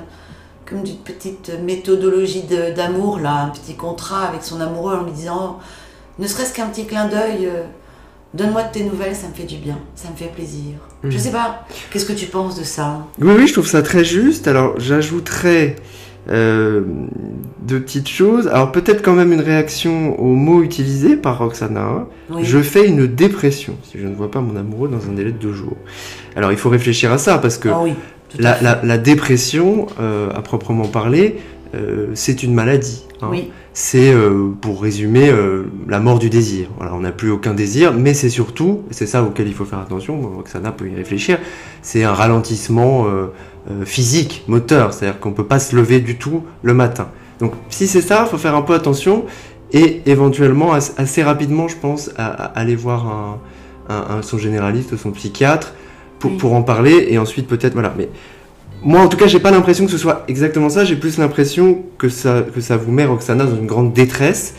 [0.68, 5.58] comme d'une petite méthodologie d'amour, là, un petit contrat avec son amoureux en lui disant,
[6.18, 7.64] ne serait-ce qu'un petit clin d'œil, euh,
[8.32, 10.72] donne-moi de tes nouvelles, ça me fait du bien, ça me fait plaisir.
[11.02, 11.18] Je Mhm.
[11.18, 13.00] sais pas, qu'est-ce que tu penses de ça?
[13.20, 14.48] Oui, oui, je trouve ça très juste.
[14.48, 15.76] Alors, j'ajouterais
[16.30, 16.80] euh,
[17.66, 18.46] deux petites choses.
[18.48, 21.82] Alors, peut-être quand même une réaction aux mots utilisés par Roxana.
[21.82, 22.06] hein.
[22.30, 22.42] Oui.
[22.44, 25.38] Je fais une dépression si je ne vois pas mon amoureux dans un délai de
[25.38, 25.76] deux jours.
[26.36, 27.92] Alors, il faut réfléchir à ça parce que Ah oui,
[28.38, 28.64] la, fait.
[28.64, 31.36] la- la dépression, euh, à proprement parler,
[31.74, 33.04] euh, c'est une maladie.
[33.22, 33.28] hein.
[33.30, 35.32] Oui, C'est, euh, pour résumer,
[35.88, 36.68] la mort du désir.
[36.76, 39.80] Voilà, on n'a plus aucun désir, mais c'est surtout, c'est ça auquel il faut faire
[39.80, 41.38] attention, Roxana peut y réfléchir,
[41.82, 43.06] c'est un ralentissement
[43.84, 47.08] physique, moteur, c'est-à-dire qu'on peut pas se lever du tout le matin.
[47.40, 49.24] Donc si c'est ça, il faut faire un peu attention
[49.72, 53.38] et éventuellement assez rapidement, je pense, à, aller voir
[53.88, 55.74] un, son généraliste, son psychiatre
[56.18, 57.92] pour, pour en parler et ensuite peut-être voilà.
[57.96, 58.08] Mais
[58.84, 60.84] moi, en tout cas, j'ai pas l'impression que ce soit exactement ça.
[60.84, 64.54] J'ai plus l'impression que ça, que ça vous met Roxana dans une grande détresse.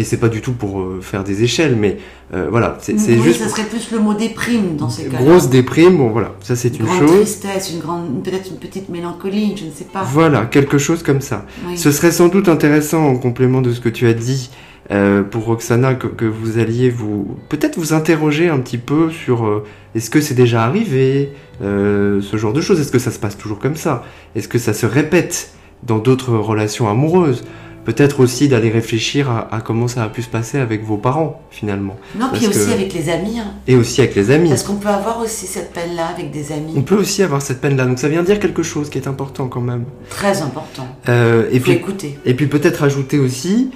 [0.00, 1.98] Et c'est pas du tout pour euh, faire des échelles, mais
[2.32, 3.42] euh, voilà, c'est oui, juste.
[3.42, 5.22] ça serait plus le mot déprime dans ces cas-là.
[5.22, 8.88] Grosse déprime, bon voilà, ça c'est une, une grande tristesse, une grande, peut-être une petite
[8.88, 10.02] mélancolie, je ne sais pas.
[10.02, 11.44] Voilà, quelque chose comme ça.
[11.76, 14.48] Ce serait sans doute intéressant en complément de ce que tu as dit
[14.90, 19.44] euh, pour Roxana que, que, vous alliez vous peut-être vous interroger un petit peu sur
[19.44, 22.80] euh, est-ce que c'est déjà arrivé ce genre de choses?
[22.80, 24.02] Est-ce que ça se passe toujours comme ça?
[24.34, 25.50] Est-ce que ça se répète
[25.82, 27.44] dans d'autres relations amoureuses?
[27.92, 31.40] Peut-être aussi d'aller réfléchir à, à, comment ça a pu se passer avec vos parents
[31.50, 33.52] finalement non puis aussi avec les amis hein.
[33.66, 36.52] et aussi avec les amis parce qu'on peut avoir aussi cette peine là avec des
[36.52, 38.98] amis on peut aussi avoir cette peine là donc ça vient dire quelque chose qui
[38.98, 43.70] est important quand même très important euh, et puis écouter et puis peut-être ajouter aussi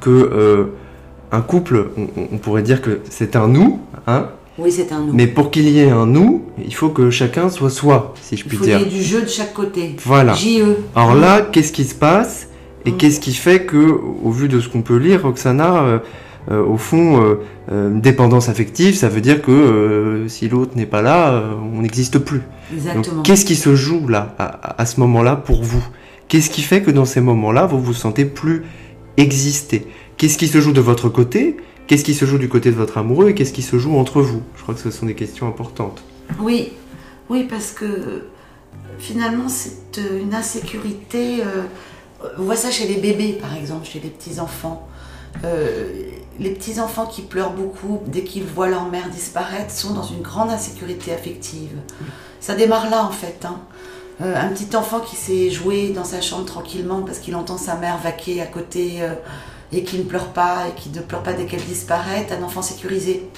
[0.00, 0.72] que euh,
[1.32, 4.28] un couple, on, pourrait dire que c'est un nous, hein
[4.58, 5.12] Oui, c'est un nous.
[5.12, 8.44] Mais pour qu'il y ait un nous, il faut que chacun soit soi, si je
[8.44, 8.78] puis dire.
[8.78, 9.96] Il faut qu'il y ait du jeu de chaque côté.
[10.04, 10.34] Voilà.
[10.34, 10.76] JE.
[10.94, 12.48] Alors là, qu'est-ce qui se passe?
[12.84, 12.96] Et mm.
[12.96, 15.98] qu'est-ce qui fait que, au vu de ce qu'on peut lire, Roxana, euh,
[16.50, 17.36] euh, au fond,
[17.70, 22.40] dépendance affective, ça veut dire que si l'autre n'est pas là, on n'existe plus.
[22.72, 23.22] Exactement.
[23.22, 25.84] Qu'est-ce qui se joue là, à, à ce moment-là, pour vous?
[26.28, 28.62] Qu'est-ce qui fait que dans ces moments-là, vous vous sentez plus
[29.16, 29.86] exister?
[30.16, 31.56] Qu'est-ce qui se joue de votre côté?
[31.86, 34.22] Qu'est-ce qui se joue du côté de votre amoureux Et qu'est-ce qui se joue entre
[34.22, 34.42] vous?
[34.56, 36.02] Je crois que ce sont des questions importantes.
[36.38, 36.72] Oui,
[37.28, 38.22] oui, parce que
[39.00, 41.40] finalement, c'est euh, une insécurité.
[41.42, 41.64] Euh,
[42.38, 44.86] on voit ça chez les bébés, par exemple, chez les petits-enfants.
[45.44, 45.88] Euh,
[46.38, 50.50] les petits-enfants qui pleurent beaucoup dès qu'ils voient leur mère disparaître sont dans une grande
[50.50, 51.76] insécurité affective.
[52.40, 53.44] Ça démarre là, en fait.
[53.44, 53.60] Hein.
[54.22, 57.76] Euh, un petit enfant qui s'est joué dans sa chambre tranquillement parce qu'il entend sa
[57.76, 59.14] mère vaquer à côté euh,
[59.72, 62.60] et qui ne pleure pas et qui ne pleure pas dès qu'elle disparaît, un enfant
[62.60, 63.28] sécurisé.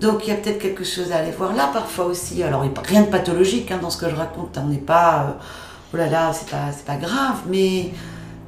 [0.00, 2.42] Donc il y a peut-être quelque chose à aller voir là parfois aussi.
[2.42, 5.38] Alors rien de pathologique hein, dans ce que je raconte, on n'est pas...
[5.88, 7.92] Euh, oh là là, c'est pas, grave, mais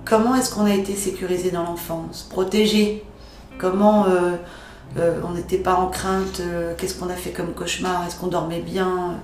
[0.05, 3.05] comment est-ce qu'on a été sécurisé dans l'enfance Protégé?
[3.59, 4.07] Comment
[4.97, 6.41] on n'était pas en crainte
[6.79, 8.07] Qu'est-ce qu'on a fait comme cauchemar?
[8.07, 9.19] Est-ce qu'on dormait bien?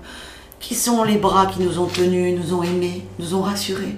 [0.61, 3.97] Qui sont les bras qui nous ont tenus, nous ont aimés, nous ont rassurés?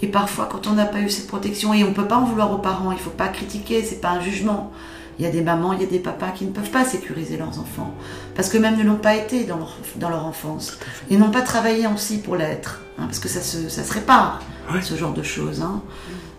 [0.00, 2.24] Et parfois, quand on n'a pas eu cette protection, et on ne peut pas en
[2.24, 4.72] vouloir aux parents, il ne faut pas critiquer, c'est pas un jugement.
[5.18, 7.36] Il y a des mamans, il y a des papas qui ne peuvent pas sécuriser
[7.36, 7.92] leurs enfants,
[8.38, 10.78] parce que même ne l'ont pas été dans leur, dans leur enfance,
[11.10, 14.40] et n'ont pas travaillé aussi pour l'être, hein, parce que ça se, ça se répare,
[14.80, 15.60] ce genre de choses.
[15.60, 15.82] Hein.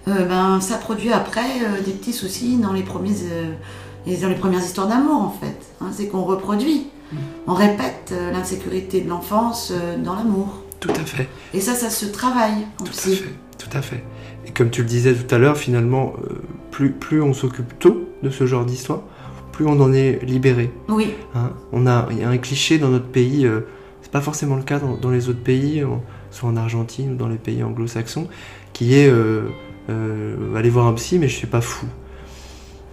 [0.07, 4.35] Euh, ben, ça produit après euh, des petits soucis dans les, premiers, euh, dans les
[4.35, 5.57] premières histoires d'amour, en fait.
[5.81, 5.87] Hein.
[5.91, 6.87] c'est qu'on reproduit
[7.47, 10.61] on répète l'insécurité de l'enfance dans l'amour.
[10.79, 11.27] Tout à fait.
[11.55, 14.03] Et ça, ça se travaille tout À fait, tout à fait.
[14.45, 16.13] Et comme tu le disais tout à l'heure, finalement,
[16.69, 19.01] plus, plus on s'occupe tôt de ce genre d'histoire,
[19.59, 20.71] plus on en est libéré.
[20.87, 21.13] Oui.
[21.35, 23.45] Hein, on a, il y a un cliché dans notre pays,
[24.01, 25.83] c'est pas forcément le cas dans, les autres pays,
[26.31, 28.29] soit en Argentine ou dans les pays anglo-saxons,
[28.71, 29.11] qui est
[29.89, 31.85] aller voir un psy, mais je suis pas fou.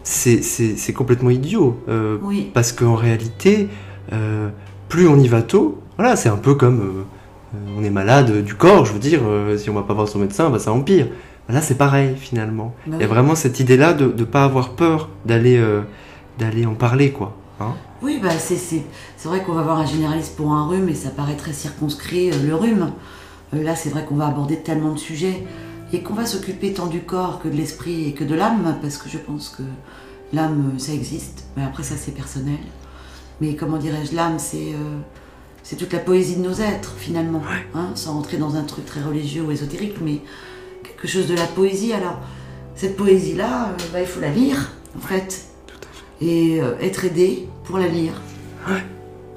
[0.02, 1.80] C'est complètement idiot.
[2.22, 2.50] oui.
[2.52, 3.68] Parce qu'en réalité,
[4.12, 4.48] euh,
[4.88, 8.54] plus on y va tôt, voilà, c'est un peu comme euh, on est malade du
[8.54, 11.08] corps, je veux dire, euh, si on va pas voir son médecin, bah, ça empire.
[11.48, 12.74] Là, c'est pareil finalement.
[12.86, 15.62] Bah Il y a vraiment cette idée-là de ne pas avoir peur d'aller
[16.38, 17.36] d'aller en parler, quoi.
[17.60, 18.84] Hein oui, bah c'est
[19.24, 22.54] vrai qu'on va voir un généraliste pour un rhume et ça paraît très circonscrit le
[22.54, 22.92] rhume.
[23.52, 25.44] là, c'est vrai qu'on va aborder tellement de sujets
[25.92, 28.98] et qu'on va s'occuper tant du corps que de l'esprit et que de l'âme, parce
[28.98, 29.62] que je pense que
[30.32, 32.58] l'âme, ça existe, mais après ça c'est personnel.
[33.40, 34.98] Mais comment dirais-je, l'âme, c'est euh,
[35.62, 37.42] c'est toute la poésie de nos êtres, finalement.
[37.74, 40.20] Hein, sans rentrer dans un truc très religieux ou ésotérique, mais
[40.84, 41.92] quelque chose de la poésie.
[41.92, 42.20] Alors,
[42.76, 45.46] cette poésie-là, euh, bah, il faut la lire, en fait.
[46.20, 48.12] Et euh, être aidé pour la lire.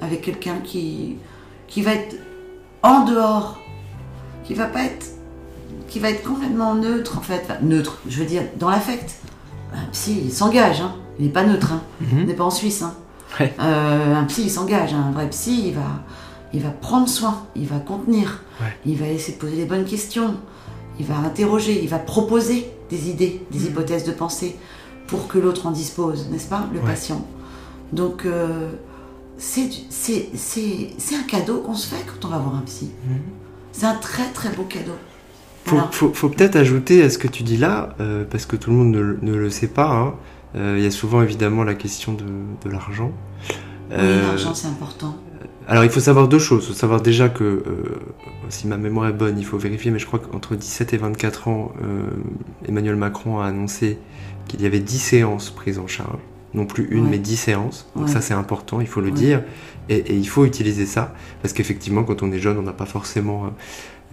[0.00, 1.16] Avec quelqu'un qui,
[1.68, 2.16] qui va être
[2.82, 3.58] en dehors,
[4.44, 5.06] qui va pas être
[5.88, 9.16] qui va être complètement neutre en fait, neutre, je veux dire dans l'affect.
[9.92, 10.94] Si, il s'engage, hein.
[11.18, 11.82] il n'est pas neutre, hein.
[12.00, 12.26] Mhm.
[12.26, 12.82] n'est pas en Suisse.
[12.82, 12.94] Hein.
[13.40, 14.92] Euh, un psy, il s'engage.
[14.94, 16.02] Un vrai psy, il va,
[16.52, 18.42] il va prendre soin, il va contenir,
[18.84, 20.34] il va essayer de poser les bonnes questions,
[20.98, 23.66] il va interroger, il va proposer des idées, des mm.
[23.66, 24.56] hypothèses de pensée
[25.10, 27.26] pour que l'autre en dispose, n'est-ce pas, le patient.
[27.92, 28.70] Donc, euh,
[29.36, 29.68] c'est
[31.14, 32.90] un cadeau qu'on se fait quand on va voir un psy.
[33.72, 34.96] C'est un très très beau cadeau.
[35.92, 38.76] Faut, faut, peut-être ajouter à ce que tu dis là, euh, parce que tout le
[38.76, 40.14] monde ne, ne le sait pas, hein,
[40.56, 42.24] euh, il y a souvent évidemment la question de,
[42.64, 43.12] de l'argent.
[43.48, 45.16] Oui, euh, l'argent c'est important.
[45.68, 46.64] Alors il faut savoir deux choses.
[46.64, 47.62] Il faut savoir déjà que, euh,
[48.48, 51.48] si ma mémoire est bonne, il faut vérifier, mais je crois qu'entre 17 et 24
[51.48, 52.08] ans, euh,
[52.66, 53.98] Emmanuel Macron a annoncé
[54.48, 56.18] qu'il y avait 10 séances prises en charge.
[56.54, 57.10] Non plus une, Ouais.
[57.12, 57.88] mais 10 séances.
[57.94, 58.12] Donc Ouais.
[58.12, 59.12] ça c'est important, il faut le Ouais.
[59.12, 59.42] dire.
[59.88, 61.14] Et, et il faut utiliser ça.
[61.42, 63.48] Parce qu'effectivement, quand on est jeune, on n'a pas forcément euh,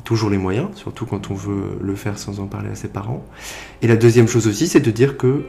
[0.04, 3.26] toujours les moyens, surtout quand on veut le faire sans en parler à ses parents.
[3.82, 5.44] Et la deuxième chose aussi, c'est de dire que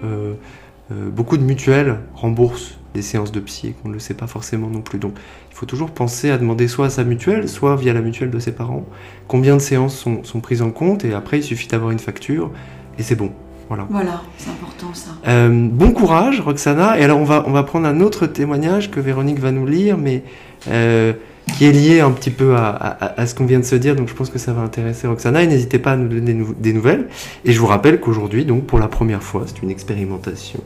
[1.13, 4.69] beaucoup de mutuelles remboursent des séances de psy et qu'on ne le sait pas forcément
[4.69, 4.99] non plus.
[4.99, 5.13] Donc
[5.59, 8.53] faut toujours penser à demander soit à sa mutuelle, soit via la mutuelle de ses
[8.53, 8.85] parents,
[9.27, 12.53] combien de séances sont, sont prises en compte, et après il suffit d'avoir une facture,
[12.97, 13.33] et c'est bon.
[13.67, 13.87] Voilà.
[13.91, 15.11] Voilà, c'est important ça.
[15.27, 16.99] Euh, bon courage, Roxana.
[16.99, 19.99] Et alors, on va, on va prendre un autre témoignage que Véronique va nous lire,
[19.99, 20.23] mais
[20.71, 21.13] euh,
[21.57, 23.97] qui est lié un petit peu à, ce qu'on vient de se dire.
[23.97, 25.43] Donc, je pense que ça va intéresser Roxana.
[25.43, 27.09] Et n'hésitez pas à nous donner des nou- des nouvelles.
[27.45, 30.61] Et je vous rappelle qu'aujourd'hui, donc, pour la première fois, c'est une expérimentation.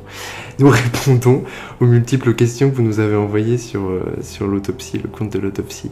[0.59, 1.45] Nous répondons
[1.81, 5.39] aux multiples questions que vous nous avez envoyées sur, euh, sur l'autopsie, le compte de
[5.39, 5.91] l'autopsie.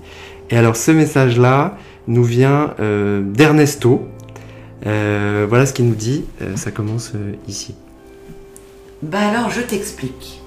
[0.51, 4.07] Et alors, ce message-là nous vient euh, d'Ernesto.
[4.87, 6.25] Euh, voilà ce qu'il nous dit.
[6.57, 7.13] Ça commence
[7.49, 7.75] ici.
[9.03, 10.40] Bah alors, je t'explique.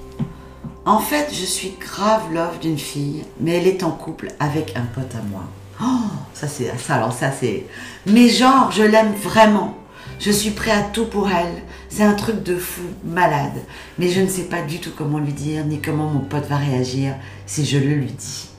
[0.85, 4.81] En fait, je suis grave love d'une fille, mais elle est en couple avec un
[4.93, 5.43] pote à moi.
[5.81, 7.65] Oh, ça c'est ça alors ça c'est.
[8.05, 9.77] Mais genre, je l'aime vraiment.
[10.19, 11.63] Je suis prêt à tout pour elle.
[11.89, 13.53] C'est un truc de fou, malade.
[13.97, 16.57] Mais je ne sais pas du tout comment lui dire, ni comment mon pote va
[16.57, 17.15] réagir
[17.45, 18.49] si je le lui dis.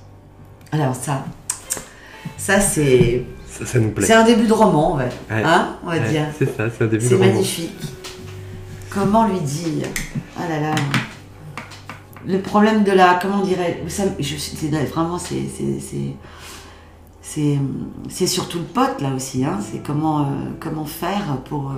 [0.73, 1.25] Alors ça,
[2.39, 4.07] ça c'est, Ça, ça nous plaît.
[4.07, 5.09] c'est un début de roman, ouais.
[5.31, 5.43] Ouais.
[5.45, 6.27] Hein, on va Ouais, dire.
[6.39, 7.27] C'est ça, c'est un début de C'est roman.
[7.33, 7.81] magnifique.
[8.91, 9.87] Comment lui dire?
[10.39, 10.75] Ah là là.
[12.27, 13.19] Le problème de la.
[13.21, 13.43] Comment
[13.89, 15.37] ça, je, c'est Vraiment, c'est.
[18.27, 19.45] surtout le pote là aussi.
[19.45, 21.71] Hein, c'est comment, euh, faire pour.
[21.71, 21.75] euh,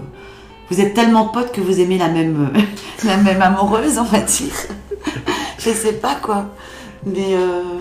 [0.71, 2.51] vous êtes tellement potes que vous aimez la même,
[3.43, 4.53] amoureuse, on va dire.
[5.59, 6.47] je sais pas quoi.
[7.05, 7.35] Mais.
[7.35, 7.81] euh,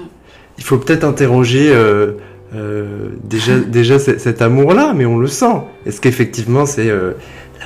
[0.58, 1.74] Il faut peut-être interroger
[3.24, 5.62] déjà, déjà cet amour-là, mais on le sent.
[5.86, 6.90] Est-ce qu'effectivement c'est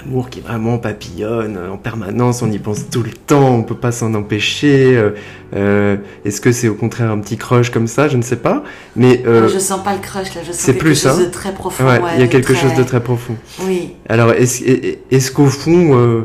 [0.03, 3.75] l'amour qui vraiment papillonne euh, en permanence, on y pense tout le temps, on peut
[3.75, 5.11] pas s'en empêcher euh,
[5.55, 8.63] euh, Est-ce que c'est au contraire un petit crush comme ça Je ne sais pas.
[8.95, 11.23] Mais euh, Je sens pas le crush là, je sens c'est quelque plus, chose hein.
[11.25, 11.85] de très profond.
[11.85, 13.35] ouais, il y a quelque très- chose de très profond.
[13.67, 13.93] Oui.
[14.07, 16.21] Alors est-ce qu'au fond euh,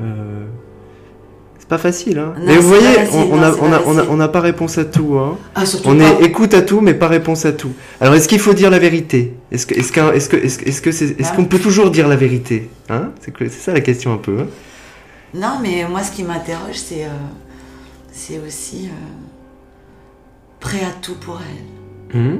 [0.00, 0.46] euh,
[1.70, 4.76] pas facile, hein Non, Mais vous voyez, facile, on- n'a on on on pas réponse
[4.76, 6.04] à tout, hein Ah, On pas.
[6.04, 7.70] est écoute à tout, mais pas réponse à tout.
[8.00, 9.34] Alors, est-ce qu'il faut dire la vérité?
[9.52, 11.36] Est-ce que, est-ce qu'un- est-ce que, est-ce que, est-ce que c'est- est-ce Bah.
[11.36, 13.10] qu'on peut toujours dire la vérité Hein?
[13.20, 14.40] C'est ça la question un peu.
[14.40, 14.46] hein
[15.32, 17.08] Non, mais moi, ce qui m'interroge, c'est euh,
[18.12, 18.92] c'est aussi euh,
[20.58, 22.18] prêt à tout pour elle.
[22.20, 22.38] Hum?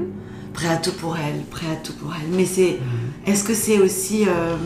[0.53, 2.29] Prêt à tout pour elle, prêt à tout pour elle.
[2.37, 2.77] Mais c'est.
[3.25, 4.57] Est-ce que c'est aussi euh,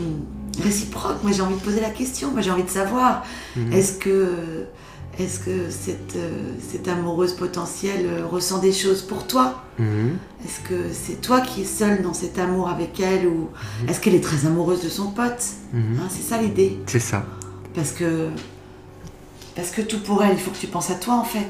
[0.62, 2.30] réciproque Moi, j'ai envie de poser la question.
[2.32, 3.24] Moi, j'ai envie de savoir.
[3.56, 3.72] Mhm.
[3.72, 4.28] Est-ce que.
[5.18, 9.62] Est-ce que cette, euh, cette amoureuse potentielle euh, ressent des choses pour toi?
[9.80, 13.48] Hum Est-ce que c'est toi qui es seul dans cet amour avec elle ou
[13.82, 13.88] Mhm.
[13.88, 15.42] est-ce qu'elle est très amoureuse de son pote?
[15.74, 15.78] Hein,
[16.10, 16.78] C'est ça l'idée.
[16.86, 17.24] C'est ça.
[17.74, 18.28] Parce que.
[19.54, 21.48] Parce que tout pour elle, il faut que tu penses à toi en fait.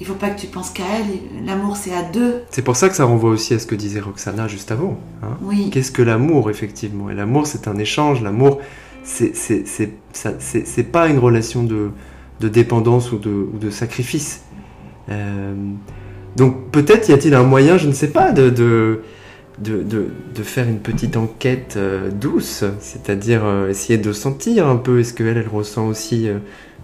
[0.00, 1.44] Il faut pas que tu penses qu'à elle.
[1.46, 2.42] L'amour, c'est à deux.
[2.50, 4.98] C'est pour ça que ça renvoie aussi à ce que disait Roxana juste avant.
[5.22, 5.36] hein.
[5.42, 5.68] Oui.
[5.70, 7.10] Qu'est-ce que l'amour, effectivement?
[7.10, 8.22] Et l'amour, c'est un échange.
[8.22, 8.60] L'amour,
[9.04, 11.90] c'est pas une relation de,
[12.40, 14.42] de dépendance ou de, ou de sacrifice.
[15.10, 15.54] Euh,
[16.36, 19.00] donc peut-être y a-t-il un moyen, je ne sais pas, de, de,
[19.58, 25.00] de, de- faire une petite enquête euh, douce, c'est-à-dire euh, essayer de sentir un peu,
[25.00, 26.28] est-ce qu'elle, elle ressent aussi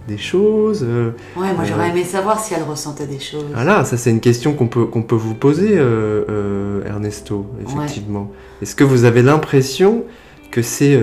[0.09, 3.45] des choses euh, Ouais, moi j'aurais Euh, aimé savoir si elle ressentait des choses.
[3.55, 8.31] Voilà, ça c'est une question qu'on peut, qu'on peut vous poser, euh, Ernesto, effectivement.
[8.63, 10.05] Est-ce que vous avez l'impression
[10.51, 11.01] que c'est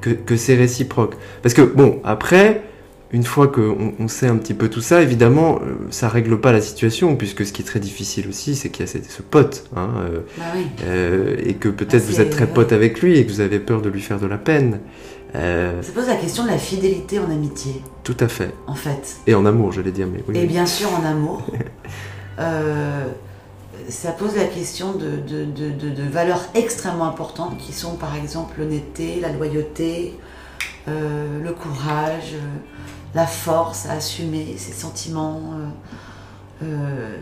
[0.00, 1.14] que, que c'est réciproque?
[1.42, 2.62] Parce que, bon, après,
[3.12, 5.60] une fois qu'on on sait un petit peu tout ça, évidemment,
[5.90, 8.88] ça règle pas la situation, puisque ce qui est très difficile aussi, c'est qu'il y
[8.88, 9.88] a ce, ce pote, hein,
[10.38, 10.64] Bah oui.
[11.46, 13.82] et que peut-être Ah, vous êtes très pote avec lui et que vous avez peur
[13.82, 14.80] de lui faire de la peine.
[15.34, 18.54] Euh, Ça pose la question de la fidélité en amitié, tout à fait.
[18.68, 19.16] en fait.
[19.26, 20.38] Et en amour, j'allais dire, mais oui.
[20.38, 21.42] Et bien sûr en amour.
[22.40, 23.04] Euh,
[23.88, 28.16] ça pose la question de, de, de, de- de valeurs extrêmement importantes qui sont par
[28.16, 30.18] exemple l'honnêteté, la loyauté,
[30.88, 32.40] euh, le courage, euh,
[33.14, 35.54] la force à assumer ses sentiments.
[36.62, 37.16] euh, euh,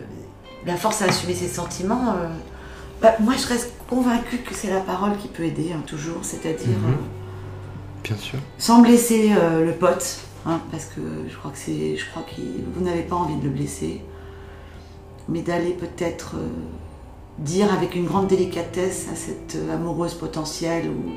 [0.65, 2.15] la force à assumer ses sentiments.
[2.17, 2.27] euh,
[3.03, 6.19] bah, moi, je reste convaincue que c'est la parole qui peut aider, hein, toujours.
[6.23, 6.85] C'est-à-dire, Mhm.
[6.93, 6.95] euh,
[8.03, 8.39] Bien sûr.
[8.57, 12.41] sans blesser euh, le pote, hein, parce que je crois que c'est, je crois que
[12.75, 14.01] vous n'avez pas envie de le blesser,
[15.29, 16.47] mais d'aller peut-être euh,
[17.39, 21.11] dire avec une grande délicatesse à cette euh, amoureuse potentielle ou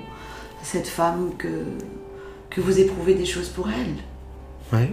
[0.62, 1.48] à cette femme que
[2.50, 3.96] que vous éprouvez des choses pour elle,
[4.78, 4.84] Ouais.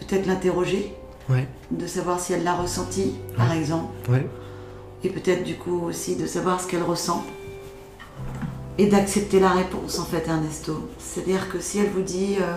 [0.00, 0.92] et peut-être l'interroger
[1.28, 1.46] Ouais.
[1.70, 4.26] de savoir si elle l'a ressenti, par exemple, Ouais.
[5.04, 7.24] et peut-être du coup aussi de savoir ce qu'elle ressent,
[8.82, 10.88] et d'accepter la réponse en fait, Ernesto.
[10.98, 12.56] C'est-à-dire que si elle vous dit, euh,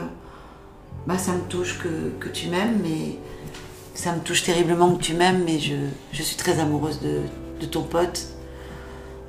[1.08, 3.18] bah ça me touche que, que tu m'aimes, mais
[3.94, 5.76] ça me touche terriblement que tu m'aimes, mais je,
[6.12, 7.20] je suis très amoureuse de,
[7.60, 8.28] de ton pote,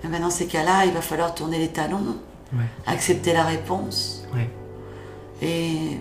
[0.04, 2.16] et ben dans ces cas-là, il va falloir tourner les talons,
[2.52, 2.60] Ouais.
[2.86, 4.48] accepter la réponse, Ouais.
[5.42, 5.98] et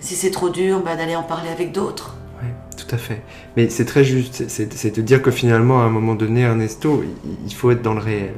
[0.00, 2.16] si c'est trop dur, bah, d'aller en parler avec d'autres.
[2.42, 3.22] Ouais, tout à fait.
[3.56, 4.46] Mais c'est très juste.
[4.48, 7.02] C'est de dire que finalement, à un moment donné, Ernesto,
[7.46, 8.34] il faut être dans le réel.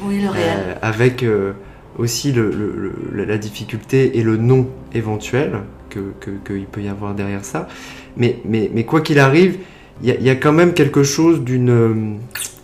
[0.00, 0.58] Oui, le réel.
[0.58, 1.52] Euh, avec euh,
[1.98, 6.88] aussi le, le- le- la difficulté et le non éventuel que- que- qu'il peut y
[6.88, 7.68] avoir derrière ça.
[8.16, 9.58] Mais, mais, mais quoi qu'il arrive,
[10.02, 11.70] il y, a- il y a quand même quelque chose d'une...
[11.70, 11.94] euh,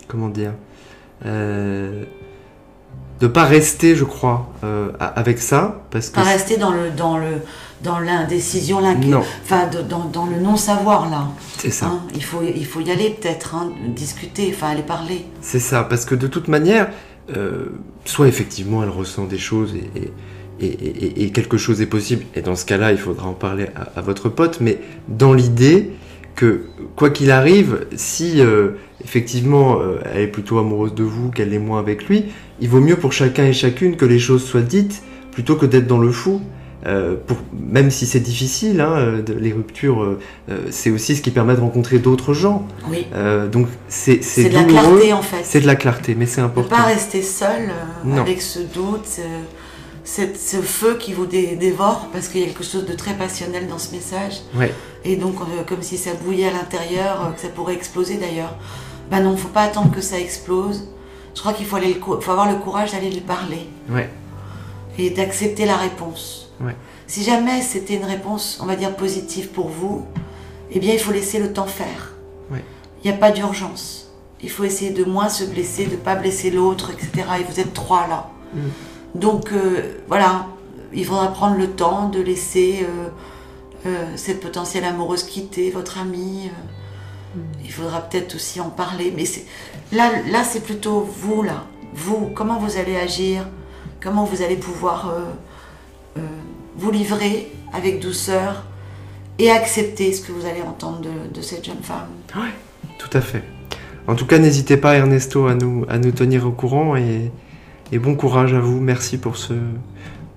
[0.07, 0.53] comment dire
[1.25, 2.03] euh,
[3.19, 6.15] De pas rester, je crois, euh, avec ça, parce que...
[6.15, 7.41] Pas rester dans le dans le
[7.83, 8.79] dans l'indécision,
[9.43, 11.27] enfin dans, dans le non savoir là.
[11.57, 11.85] c'est ça.
[11.85, 12.01] hein.
[12.13, 15.25] il faut il faut y aller peut-être, hein, discuter, enfin aller parler.
[15.41, 16.89] C'est ça, parce que de toute manière,
[17.35, 17.65] euh,
[18.05, 19.75] soit effectivement elle ressent des choses
[20.61, 24.27] et, quelque chose est possible, et dans ce cas-là, il faudra en parler à, votre
[24.27, 25.91] pote, mais dans l'idée
[26.35, 26.63] que,
[26.97, 28.71] quoi qu'il arrive, si euh,
[29.01, 32.25] effectivement euh, elle est plutôt amoureuse de vous, qu'elle l'est moins avec lui,
[32.59, 35.01] il vaut mieux pour chacun et chacune que les choses soient dites
[35.31, 36.41] plutôt que d'être dans le fou.
[36.85, 40.17] Euh, pour, même si c'est difficile, hein, euh, de- les ruptures, euh,
[40.69, 42.65] c'est aussi ce qui permet de rencontrer d'autres gens.
[42.89, 43.05] Oui.
[43.13, 45.41] Euh, donc c'est de la clarté en fait.
[45.43, 46.69] C'est de la clarté, mais c'est Ne important.
[46.75, 47.69] pas rester seul
[48.17, 49.21] avec ce doute, ce,
[50.05, 53.13] cette- ce feu qui vous dé- dévore, parce qu'il y a quelque chose de très
[53.13, 54.39] passionnel dans ce message.
[54.55, 54.73] Ouais.
[55.03, 55.35] Et donc,
[55.67, 58.55] comme si ça bouillait à l'intérieur, que ça pourrait exploser d'ailleurs.
[59.11, 60.87] Ben non, faut pas attendre que ça explose.
[61.35, 64.09] Je crois qu'il faut, aller le cou- faut avoir le courage d'aller lui parler Ouais.
[64.97, 66.51] Et d'accepter la réponse.
[66.61, 66.75] Ouais.
[67.07, 70.05] Si jamais c'était une réponse, on va dire positive pour vous,
[70.71, 72.13] eh bien, il faut laisser le temps faire.
[72.51, 72.63] Ouais.
[73.03, 74.11] Il n'y a pas d'urgence.
[74.41, 77.27] Il faut essayer de moins se blesser, de pas blesser l'autre, etc.
[77.39, 78.29] Et vous êtes trois là.
[78.53, 78.59] Mm.
[79.15, 80.47] Donc euh, voilà,
[80.93, 83.09] il faudra prendre le temps de laisser euh,
[83.85, 86.47] euh, cette potentielle amoureuse quitter votre ami.
[86.47, 87.39] euh.
[87.63, 89.13] Il faudra peut-être aussi en parler.
[89.15, 89.25] Mais
[89.91, 91.65] là, là c'est plutôt vous, là.
[91.93, 93.47] Vous, comment vous allez agir?
[94.01, 95.19] Comment vous allez pouvoir euh,
[96.17, 96.21] euh,
[96.77, 98.63] vous livrer avec douceur
[99.37, 102.07] et accepter ce que vous allez entendre de, de cette jeune femme?
[102.35, 102.53] Ouais,
[102.97, 103.43] tout à fait.
[104.07, 107.31] En tout cas, n'hésitez pas, Ernesto, à nous, à nous tenir au courant et,
[107.91, 108.79] et bon courage à vous.
[108.79, 109.53] Merci pour ce,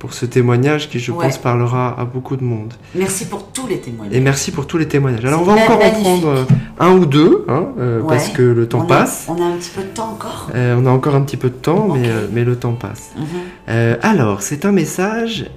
[0.02, 1.26] pour ce témoignage qui, je Ouais.
[1.26, 2.74] pense, parlera à beaucoup de monde.
[2.96, 4.16] Merci pour tous les témoignages.
[4.16, 5.24] Et merci pour tous les témoignages.
[5.24, 6.44] Alors, on va encore en prendre euh,
[6.80, 8.08] un ou deux, hein, euh, Ouais.
[8.08, 9.26] parce que le temps on a- passe.
[9.28, 10.50] on a un petit peu de temps encore.
[10.56, 13.12] Euh, on a encore un petit peu de temps, mais, euh, mais le temps passe.
[13.16, 13.96] Mhm.
[14.02, 15.48] Alors, c'est un message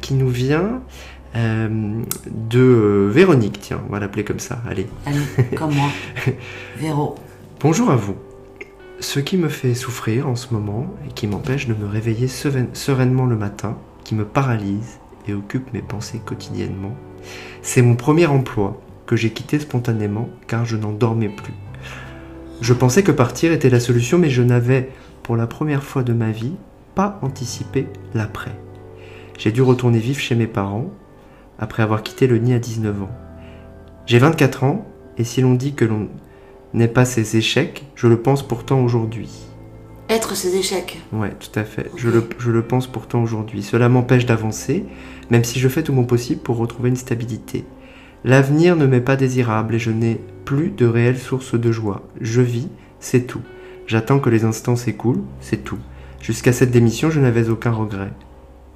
[0.00, 0.80] qui nous vient
[1.36, 4.88] de Véronique, tiens, on va l'appeler comme ça, allez.
[5.06, 5.18] Allez,
[5.56, 5.88] comme moi.
[6.76, 7.14] Véro.
[7.60, 8.16] Bonjour à vous.
[8.98, 12.68] Ce qui me fait souffrir en ce moment et qui m'empêche de me réveiller sereine-
[12.72, 16.96] sereinement le matin, qui me paralyse et occupe mes pensées quotidiennement,
[17.62, 21.54] c'est mon premier emploi que j'ai quitté spontanément car je n'en dormais plus.
[22.60, 24.90] Je pensais que partir était la solution mais je n'avais,
[25.22, 26.54] pour la première fois de ma vie,
[26.94, 28.56] pas anticipé l'après.
[29.38, 30.90] J'ai dû retourner vivre chez mes parents
[31.58, 33.10] après avoir quitté le nid à 19 ans.
[34.06, 34.86] J'ai 24 ans
[35.18, 36.08] et si l'on dit que l'on
[36.74, 39.51] n'est pas ses échecs, je le pense pourtant aujourd'hui.
[40.12, 41.00] Être ses échecs.
[41.10, 41.90] Ouais, tout à fait.
[41.96, 43.62] Je, le, je le pense pourtant aujourd'hui.
[43.62, 44.84] Cela m'empêche d'avancer,
[45.30, 47.64] même si je fais tout mon possible pour retrouver une stabilité.
[48.22, 52.02] L'avenir ne m'est pas désirable et je n'ai plus de réelle source de joie.
[52.20, 52.68] Je vis,
[53.00, 53.40] c'est tout.
[53.86, 55.78] J'attends que les instants s'écoulent, c'est tout.
[56.20, 58.12] Jusqu'à cette démission, je n'avais aucun regret.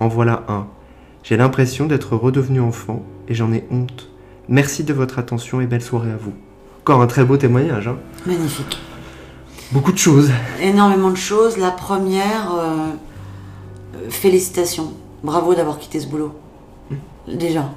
[0.00, 0.66] En voilà un.
[1.22, 4.08] J'ai l'impression d'être redevenu enfant et j'en ai honte.
[4.48, 6.32] Merci de votre attention et belle soirée à vous.
[6.80, 7.98] Encore un très beau témoignage, hein.
[8.24, 8.78] Magnifique.
[9.72, 10.30] Beaucoup de choses.
[10.62, 11.56] Énormément de choses.
[11.58, 12.90] La première, euh,
[14.10, 14.92] félicitations.
[15.24, 16.32] Bravo d'avoir quitté ce boulot.
[17.26, 17.70] Déjà.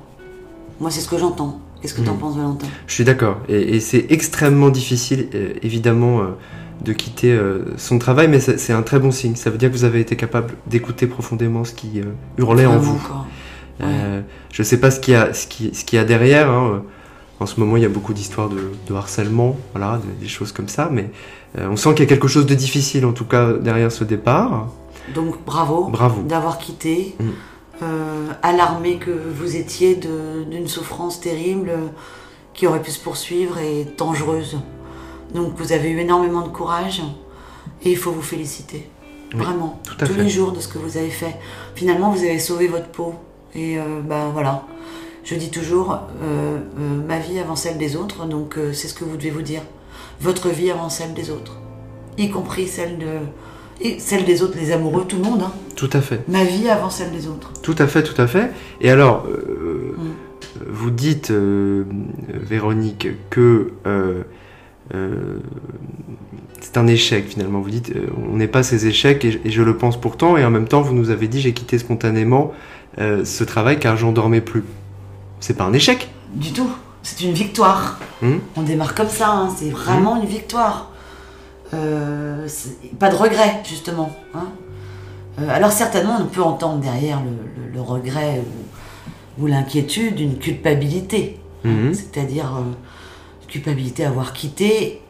[0.79, 1.59] Moi, c'est ce que j'entends.
[1.81, 2.19] Qu'est-ce que t'en Mhm.
[2.19, 2.67] penses, Valentin?
[2.87, 3.37] Je suis d'accord.
[3.47, 6.25] Et, et c'est extrêmement difficile, euh, évidemment, euh,
[6.83, 9.35] de quitter euh, son travail, mais c'est un très bon signe.
[9.35, 12.01] Ça veut dire que vous avez été capable d'écouter profondément ce qui
[12.37, 12.99] hurlait en vous.
[14.51, 16.49] je sais pas ce qu'il y a, ce qui, ce qu'il y a derrière.
[16.51, 16.83] hein.
[17.41, 20.51] En ce moment, il y a beaucoup d'histoires de, de harcèlement, voilà, de- des choses
[20.51, 21.09] comme ça, mais
[21.57, 24.67] on sent qu'il y a quelque chose de difficile, en tout cas, derrière ce départ.
[25.15, 25.85] Donc, bravo.
[25.85, 26.21] Bravo.
[26.23, 27.15] D'avoir quitté.
[27.19, 27.23] Mm.
[27.81, 31.87] euh, alarmé que vous étiez d'une souffrance terrible euh,
[32.53, 34.57] qui aurait pu se poursuivre et dangereuse.
[35.33, 37.01] Donc, vous avez eu énormément de courage
[37.83, 38.89] et il faut vous féliciter.
[39.33, 39.79] Oui, Vraiment.
[39.83, 40.23] tout à tous fait.
[40.23, 41.35] les jours de ce que vous avez fait.
[41.75, 43.13] Finalement, vous avez sauvé votre peau.
[43.55, 44.63] Et euh, ben voilà.
[45.23, 45.93] Je dis toujours,
[46.23, 49.29] euh, euh, ma vie avant celle des autres, donc euh, c'est ce que vous devez
[49.29, 49.61] vous dire.
[50.21, 51.57] Votre vie avant celle des autres.
[52.17, 53.05] Y compris celle de...
[53.81, 55.41] Et celle des autres, les amoureux, tout le monde.
[55.41, 55.53] Hein.
[55.77, 56.21] Tout à fait.
[56.27, 57.53] Ma vie avant celle des autres.
[57.61, 58.51] Tout à fait, tout à fait.
[58.81, 60.63] Et alors, euh, Mm.
[60.67, 61.85] vous dites, euh,
[62.27, 64.23] Véronique, que euh,
[66.59, 67.61] c'est un échec finalement.
[67.61, 67.93] Vous dites,
[68.31, 70.35] on n'est pas ces échecs, et, et je le pense pourtant.
[70.35, 72.51] Et en même temps, vous nous avez dit, j'ai quitté spontanément
[72.97, 74.63] ce travail car j'en dormais plus.
[75.39, 76.09] C'est pas un échec.
[76.33, 76.69] Du tout.
[77.17, 77.97] C'est une victoire.
[78.21, 79.49] Hmm On démarre comme ça, hein.
[79.57, 80.91] c'est vraiment une victoire.
[81.73, 82.47] Euh,
[82.99, 84.11] pas de regret, justement.
[84.35, 84.47] hein.
[85.39, 87.29] Euh, alors certainement, on peut entendre derrière le,
[87.65, 88.41] le- le regret
[89.39, 91.39] ou, ou l'inquiétude une culpabilité.
[91.63, 91.93] Mhm.
[91.93, 92.61] C'est-à-dire euh,
[93.47, 95.01] culpabilité à avoir quitté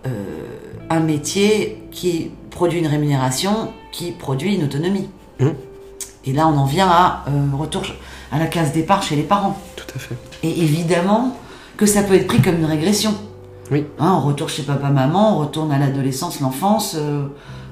[0.89, 5.09] un métier qui produit une rémunération, qui produit une autonomie.
[6.25, 7.83] Et là, on en vient à retour
[8.31, 9.57] à la case départ chez les parents.
[9.75, 10.15] Tout à fait.
[10.43, 11.35] Et évidemment
[11.79, 13.15] que ça peut être pris comme une régression.
[13.71, 13.85] Oui.
[13.99, 17.27] Hein, on retourne chez papa-maman, on retourne à l'adolescence, l'enfance, euh,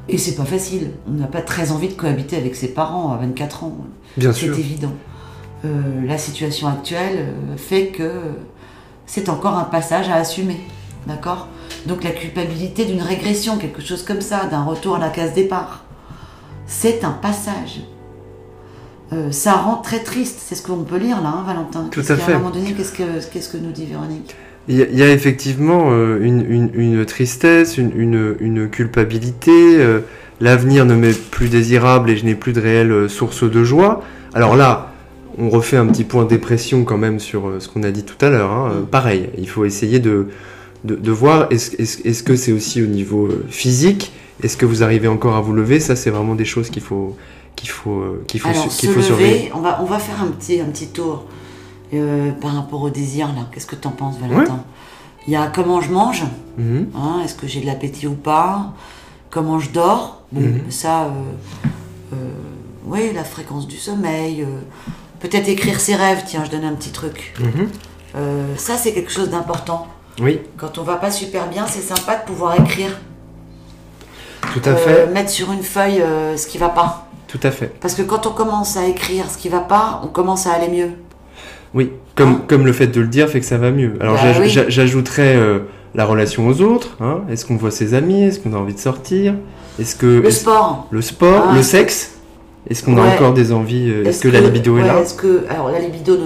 [0.07, 0.91] et c'est pas facile.
[1.09, 3.75] On n'a pas très envie de cohabiter avec ses parents à 24 ans.
[4.15, 4.57] Bien C'est sûr.
[4.57, 4.93] évident.
[5.65, 5.67] Euh,
[6.05, 8.09] la situation actuelle euh, fait que
[9.05, 10.61] c'est encore un passage à assumer.
[11.05, 11.49] D'accord?
[11.85, 15.83] Donc la culpabilité d'une régression, quelque chose comme ça, d'un retour à la case départ,
[16.65, 17.81] c'est un passage.
[19.13, 21.87] Euh, ça rend très triste, c'est ce qu'on peut lire là, hein, Valentin.
[21.91, 22.33] Tout à fait.
[22.33, 24.35] À un moment donné, qu'est-ce que, qu'est-ce que nous dit Véronique?
[24.67, 28.35] Il y, a- il y a effectivement euh, une, une- une tristesse, une, une-
[28.69, 29.51] culpabilité.
[29.79, 30.01] euh,
[30.39, 34.03] L'avenir ne m'est plus désirable et je n'ai plus de réelle source de joie.
[34.35, 34.91] Alors là,
[35.39, 38.29] on refait un petit point dépression quand même sur ce qu'on a dit tout à
[38.29, 38.51] l'heure.
[38.51, 38.85] hein.
[38.91, 40.27] Pareil, il faut essayer de,
[40.83, 44.11] de, de voir est-ce est-ce- est-ce que c'est aussi au niveau physique?
[44.43, 45.79] Est-ce que vous arrivez encore à vous lever?
[45.79, 47.17] Ça, c'est vraiment des choses qu'il faut
[47.57, 49.51] qu'il faut euh, qu'il faut Alors, su- qu'il se faut lever, surveiller.
[49.53, 51.25] on va, on va faire un petit, un petit tour
[51.93, 53.41] euh, par rapport au désir là.
[53.51, 54.63] Qu'est-ce que t'en penses, Valentin?
[55.27, 56.23] Il y a comment je mange,
[56.57, 56.87] Mhm.
[56.95, 58.73] hein, est-ce que j'ai de l'appétit ou pas?
[59.29, 60.21] Comment je dors?
[60.31, 60.71] Bon, Mhm.
[60.71, 61.09] ça,
[62.13, 62.15] euh,
[62.85, 64.45] oui, la fréquence du sommeil.
[65.19, 67.33] Peut-être écrire ses rêves, tiens, je donne un petit truc.
[67.39, 67.67] Mhm.
[68.55, 69.87] Ça, c'est quelque chose d'important.
[70.19, 72.97] Oui, Quand on va pas super bien, c'est sympa de pouvoir écrire.
[74.53, 77.06] tout à Euh, fait, mettre sur une feuille euh, ce qui va pas.
[77.27, 77.71] Tout à fait.
[77.81, 80.69] Parce que quand on commence à écrire ce qui va pas, on commence à aller
[80.69, 80.89] mieux.
[81.73, 83.93] Oui, comme, Hein comme le fait de le dire fait que ça va mieux.
[83.99, 84.49] Alors Bah oui.
[84.69, 85.59] j'ajouterais euh,
[85.95, 86.95] la relation aux autres.
[87.01, 87.21] hein.
[87.29, 88.23] Est-ce qu'on voit ses amis?
[88.23, 89.35] Est-ce qu'on a envie de sortir?
[89.79, 90.87] Est-ce que Le sport.
[90.89, 92.13] le sport, Ah, le sexe?
[92.69, 94.99] Est-ce qu'on a encore des envies euh, Est-ce que, la libido est là?
[94.99, 96.17] Est-ce que alors la libido,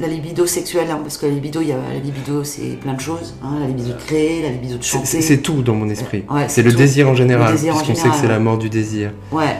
[0.00, 2.92] la libido sexuelle, hein, parce que la libido, il y a la libido, c'est plein
[2.92, 3.34] de choses.
[3.42, 5.22] hein, la libido de créer, la libido de chanter.
[5.22, 6.24] C'est tout dans mon esprit.
[6.30, 6.76] Ouais, c'est le tout.
[6.76, 9.12] désir en général, en puisqu'on sait que c'est la mort du désir.
[9.30, 9.56] Ouais.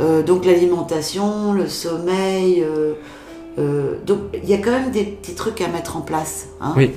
[0.00, 2.62] Euh, donc l'alimentation, le sommeil.
[2.62, 2.94] euh,
[3.58, 6.48] euh, donc il y a quand même des petits trucs à mettre en place.
[6.60, 6.74] hein.
[6.76, 6.92] Oui.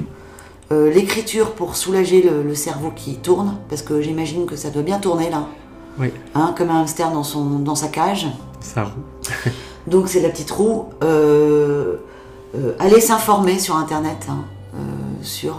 [0.70, 4.99] L'écriture pour soulager le, le cerveau qui tourne, parce que j'imagine que ça doit bien
[4.99, 5.47] tourner là.
[5.99, 6.12] Oui.
[6.34, 8.28] Hein, comme un hamster dans, son, dans sa cage.
[8.62, 9.52] Ça roule.
[9.88, 10.86] Donc c'est la petite roue.
[12.80, 14.45] Allez s'informer sur internet, hein,
[15.22, 15.58] sur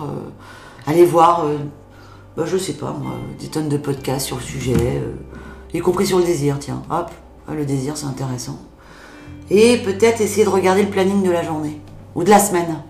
[0.86, 1.44] allez voir,
[2.36, 5.12] bah, je sais pas moi, des tonnes de podcasts sur le sujet, euh,
[5.74, 6.56] y compris sur le désir.
[6.58, 7.10] Tiens, hop,
[7.48, 8.58] le désir c'est intéressant.
[9.50, 11.80] Et peut-être essayer de regarder le planning de la journée
[12.14, 12.82] ou de la semaine.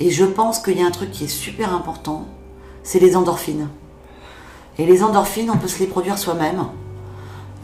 [0.00, 2.26] Et je pense qu'il y a un truc qui est super important,
[2.82, 3.68] c'est les endorphines.
[4.78, 6.64] Et les endorphines, on peut se les produire soi-même.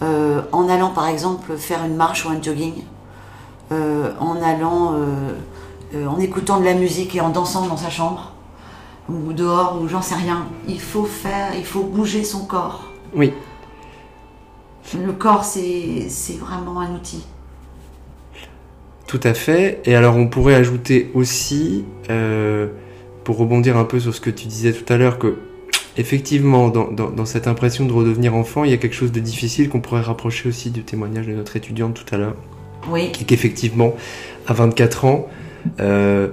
[0.02, 2.84] Euh, en allant par exemple faire une marche ou un jogging,
[3.70, 8.32] euh, en allant, euh, en écoutant de la musique et en dansant dans sa chambre,
[9.10, 10.46] ou dehors, ou j'en sais rien.
[10.68, 12.84] Il faut faire, il faut bouger son corps.
[13.14, 13.34] Oui.
[15.06, 16.08] Le corps, c'est
[16.40, 17.24] vraiment un outil.
[19.06, 19.80] Tout à fait.
[19.84, 22.68] Et alors on pourrait ajouter aussi, euh,
[23.24, 25.36] pour rebondir un peu sur ce que tu disais tout à l'heure, que
[25.96, 29.20] effectivement, dans, dans- dans cette impression de redevenir enfant, il y a quelque chose de
[29.20, 32.36] difficile qu'on pourrait rapprocher aussi du témoignage de notre étudiante tout à l'heure.
[32.88, 33.94] Oui, Et qu'effectivement,
[34.46, 35.28] à 24 ans,
[35.80, 36.28] euh,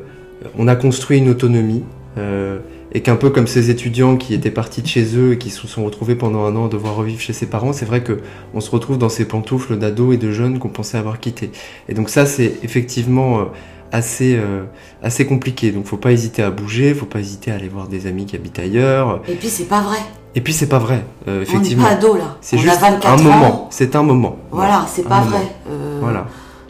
[0.57, 1.83] on a construit une autonomie.
[2.17, 2.59] euh,
[2.97, 5.67] et qu'un peu comme ces étudiants qui étaient partis de chez eux et qui se
[5.67, 8.21] sont retrouvés pendant un an à devoir revivre chez ses parents, c'est vrai que
[8.55, 11.51] on se retrouve dans ces pantoufles d'ados et de jeunes qu'on pensait avoir quittés.
[11.89, 13.43] Et donc ça, c'est effectivement euh,
[13.91, 14.63] assez, euh,
[15.03, 15.69] assez compliqué.
[15.71, 18.35] Donc faut pas hésiter à bouger, faut pas hésiter à aller voir des amis qui
[18.35, 19.21] habitent ailleurs.
[19.27, 19.99] et puis c'est pas vrai.
[20.33, 21.83] Et puis c'est pas vrai, euh, On n'est effectivement.
[21.83, 22.37] pas ado là.
[22.41, 23.23] C'est juste a 24 un ans.
[23.23, 23.67] moment.
[23.69, 24.37] C'est un moment.
[24.51, 25.29] Voilà, c'est un pas moment.
[25.37, 25.47] vrai.
[25.69, 26.25] Euh, Voilà.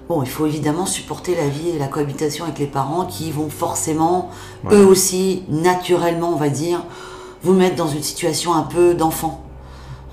[0.10, 3.49] Bon, il faut évidemment supporter la vie et la cohabitation avec les parents qui vont
[3.49, 4.30] forcément,
[4.72, 6.84] eux aussi, naturellement, on va dire,
[7.43, 9.41] vous mettre dans une situation un peu d'enfant.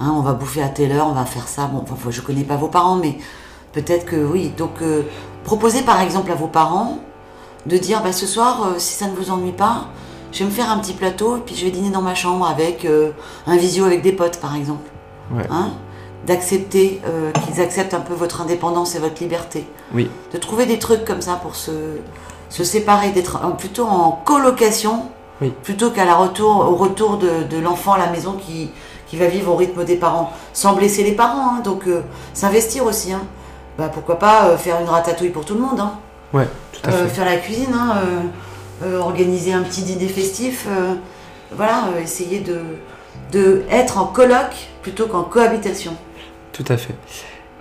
[0.01, 1.67] Hein, on va bouffer à telle heure, on va faire ça.
[1.67, 3.19] Bon, enfin, je connais pas vos parents, mais
[3.73, 4.53] peut-être que oui.
[4.57, 5.03] Donc, euh,
[5.45, 6.99] proposez par exemple à vos parents
[7.67, 9.87] de dire bah, ce soir, euh, si ça ne vous ennuie pas,
[10.33, 12.47] je vais me faire un petit plateau et puis je vais dîner dans ma chambre
[12.47, 13.13] avec euh,
[13.47, 14.91] un visio avec des potes par exemple.
[15.33, 15.47] Ouais.
[15.51, 15.71] Hein
[16.27, 19.67] D'accepter, euh, qu'ils acceptent un peu votre indépendance et votre liberté.
[19.95, 20.11] Oui.
[20.33, 21.71] De trouver des trucs comme ça pour se,
[22.51, 25.05] se séparer, d'être plutôt en colocation
[25.41, 25.53] Oui.
[25.63, 28.71] plutôt qu'à la retour, au retour de, de l'enfant à la maison qui,
[29.07, 31.57] qui va vivre au rythme des parents, sans blesser les parents.
[31.57, 31.61] hein.
[31.65, 33.13] donc euh, s'investir aussi.
[33.13, 33.23] hein.
[33.79, 35.81] Bah, pourquoi pas euh, faire une ratatouille pour tout le monde.
[35.81, 35.95] hein.
[36.33, 37.15] Ouais, tout à Euh, fait.
[37.15, 37.75] faire la cuisine,
[38.99, 40.67] organiser un petit dîner festif,
[41.57, 42.59] voilà, essayer de,
[43.33, 45.93] de être en coloc plutôt qu'en cohabitation.
[46.53, 46.95] Tout à fait.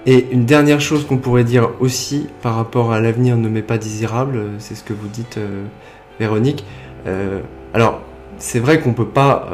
[0.05, 3.77] Et une dernière chose qu'on pourrait dire aussi par rapport à l'avenir ne m'est pas
[3.77, 5.63] désirable, euh, c'est ce que vous dites, euh,
[6.19, 6.65] Véronique.
[7.07, 7.39] Euh,
[7.73, 8.01] alors,
[8.37, 9.47] c'est vrai qu'on peut pas,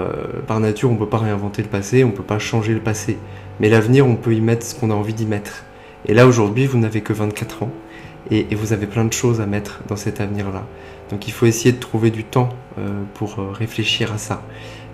[0.47, 3.17] par nature, on peut pas réinventer le passé, on peut pas changer le passé.
[3.59, 5.63] Mais l'avenir, on peut y mettre ce qu'on a envie d'y mettre.
[6.07, 7.71] Et là, aujourd'hui, vous n'avez que 24 ans
[8.31, 10.65] et, vous avez plein de choses à mettre dans cet avenir-là.
[11.11, 12.49] Donc, il faut essayer de trouver du temps
[13.13, 14.41] pour réfléchir à ça.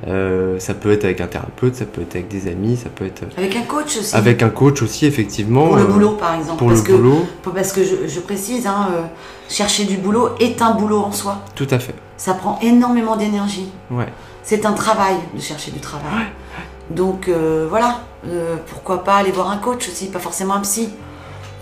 [0.07, 3.05] Euh, ça peut être avec un thérapeute, ça peut être avec des amis, ça peut
[3.05, 4.15] être Avec un coach aussi.
[4.15, 5.67] avec un coach aussi, effectivement.
[5.67, 6.59] pour le euh, boulot, par exemple.
[6.59, 9.01] Pour parce, le que, boulot, parce que je, je précise, hein, euh,
[9.49, 11.41] chercher du boulot est un boulot en soi.
[11.55, 11.95] tout à fait.
[12.17, 13.69] Ça prend énormément d'énergie.
[13.89, 14.07] Ouais.
[14.43, 16.25] C'est un travail de chercher du travail.
[16.91, 20.89] Donc euh, voilà, Euh, pourquoi pas aller voir un coach aussi, pas forcément un psy.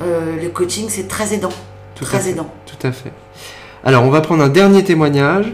[0.01, 1.51] Euh, le coaching, c'est très aidant.
[1.95, 2.47] Tout très aidant.
[2.65, 3.11] Tout à fait.
[3.83, 5.53] Alors, on va prendre un dernier témoignage.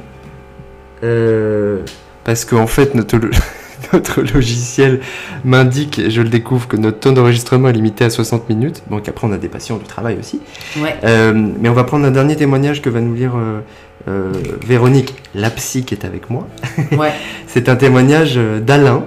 [1.04, 1.82] euh,
[2.30, 3.32] parce qu'en fait, notre, lo-
[3.94, 5.00] notre logiciel
[5.44, 8.84] m'indique, et je le découvre, que notre temps d'enregistrement est limité à 60 minutes.
[8.92, 10.40] Donc après, on a des patients du travail aussi.
[10.78, 10.96] Ouais.
[11.06, 13.62] Euh, mais on va prendre un dernier témoignage que va nous lire euh,
[14.08, 14.32] euh,
[14.64, 16.48] Véronique, la psy qui est avec moi.
[16.92, 17.14] ouais.
[17.48, 19.06] C'est un témoignage d'Alain.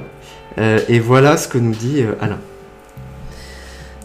[0.88, 2.40] Et voilà ce que nous dit Alain.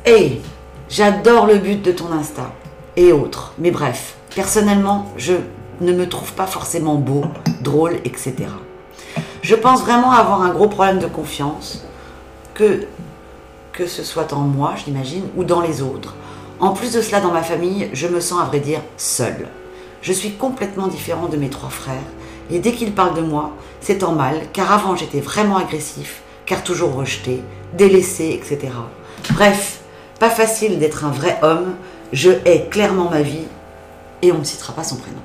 [0.05, 0.41] Hey,
[0.89, 2.53] j'adore le but de ton Insta
[2.95, 3.55] et autres.
[3.57, 5.34] Mais bref, personnellement, je
[5.82, 7.26] ne me trouve pas forcément beau,
[7.63, 8.36] drôle, etc.
[9.48, 11.86] Je pense vraiment avoir un gros problème de confiance,
[12.54, 12.86] que,
[13.72, 16.16] que ce soit en moi, je l'imagine, ou dans les autres.
[16.60, 19.48] En plus de cela, dans ma famille, je me sens à vrai dire seule.
[20.02, 22.10] Je suis complètement différent de mes trois frères,
[22.52, 26.62] et dès qu'ils parlent de moi, c'est en mal, car avant j'étais vraiment agressif, car
[26.62, 27.41] toujours rejeté,
[27.72, 28.74] délaissé, etc.
[29.32, 29.80] Bref,
[30.20, 31.76] pas facile d'être un vrai homme,
[32.12, 33.48] je hais clairement ma vie,
[34.22, 35.22] et on ne citera pas son prénom,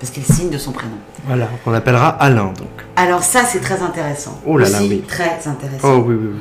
[0.00, 0.96] parce qu'il signe de son prénom.
[1.26, 2.68] Voilà, on l'appellera Alain donc.
[2.96, 4.40] Alors ça, c'est très intéressant.
[4.46, 5.02] Oh là là, Aussi oui.
[5.06, 5.88] très intéressant.
[5.94, 6.40] Oh oui, oui, oui.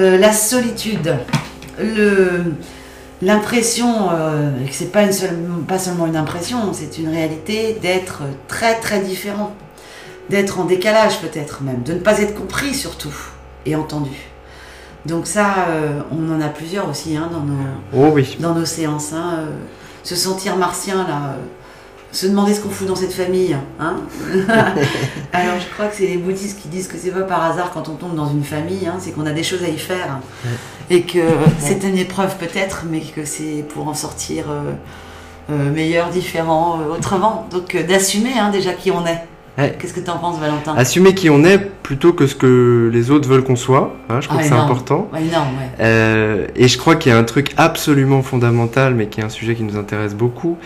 [0.00, 1.16] Euh, la solitude,
[1.78, 2.54] le,
[3.22, 8.22] l'impression, euh, que c'est pas, une seule, pas seulement une impression, c'est une réalité d'être
[8.46, 9.54] très très différent,
[10.30, 13.14] d'être en décalage peut-être même, de ne pas être compris surtout
[13.66, 14.10] et entendu.
[15.06, 18.36] Donc ça, euh, on en a plusieurs aussi hein, dans, nos, Oh oui.
[18.40, 19.12] dans nos séances.
[19.12, 19.46] hein, euh,
[20.04, 21.34] se sentir martien là,
[22.12, 23.56] se demander ce qu'on fout dans cette famille.
[23.78, 23.96] Hein
[25.32, 27.88] Alors je crois que c'est les bouddhistes qui disent que c'est pas par hasard quand
[27.88, 30.20] on tombe dans une famille, hein, c'est qu'on a des choses à y faire
[30.90, 31.18] et que
[31.58, 34.72] c'est une épreuve peut-être, mais que c'est pour en sortir euh,
[35.50, 37.46] euh, meilleur, différent, euh, autrement.
[37.50, 39.22] Donc d'assumer hein, déjà qui on est.
[39.58, 39.76] Ouais.
[39.78, 40.74] Qu'est-ce que tu en penses, Valentin?
[40.76, 43.92] Assumer qui on est plutôt que ce que les autres veulent qu'on soit.
[44.08, 45.08] hein, je crois Ah, que c'est important.
[45.12, 45.68] Ouais, énorme, ouais.
[45.84, 49.28] Euh, et je crois qu'il y a un truc absolument fondamental, mais qui est un
[49.28, 50.56] sujet qui nous intéresse beaucoup.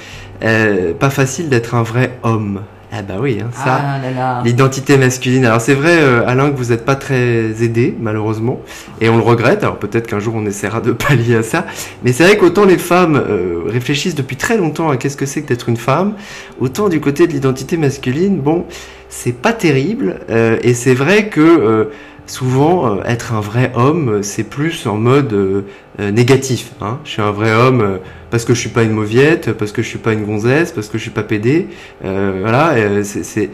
[0.45, 2.61] Euh, pas facile d'être un vrai homme.
[2.95, 3.81] Ah bah oui, hein, ça.
[4.21, 4.43] ah.
[4.45, 5.47] L'identité masculine.
[5.47, 8.61] Alors c'est vrai, euh, Alain, que vous n'êtes pas très aidé, malheureusement,
[9.01, 9.65] et on le regrette.
[9.65, 11.65] Alors peut-être qu'un jour on essaiera de pallier à ça.
[12.05, 15.41] Mais c'est vrai qu'autant les femmes euh, réfléchissent depuis très longtemps à qu'est-ce que c'est
[15.41, 16.13] que d'être une femme,
[16.61, 18.67] autant du côté de l'identité masculine, bon,
[19.09, 20.21] c'est pas terrible.
[20.29, 21.89] euh, et c'est vrai que
[22.27, 25.65] souvent, être un vrai homme, c'est plus en mode
[26.01, 26.73] euh, négatif.
[26.81, 26.99] Hein.
[27.05, 27.97] Je suis un vrai homme euh,
[28.31, 30.89] parce que je suis pas une mauviette, parce que je suis pas une gonzesse, parce
[30.89, 31.67] que je suis pas pédé.
[32.05, 32.75] Euh, voilà,
[33.05, 33.51] c'est-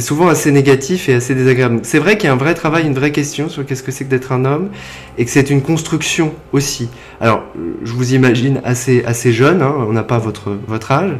[0.00, 1.80] souvent assez négatif et assez désagréable.
[1.82, 4.04] C'est vrai qu'il y a un vrai travail, une vraie question sur qu'est-ce que c'est
[4.04, 4.70] que d'être un homme
[5.18, 6.88] et que c'est une construction aussi.
[7.20, 7.42] Alors,
[7.84, 11.12] je vous imagine assez, assez jeune, hein, on n'a pas votre, votre âge,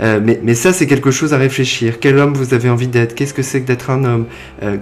[0.00, 1.98] mais, mais ça c'est quelque chose à réfléchir.
[2.00, 3.14] Quel homme vous avez envie d'être?
[3.16, 4.26] Qu'est-ce que c'est que d'être un homme?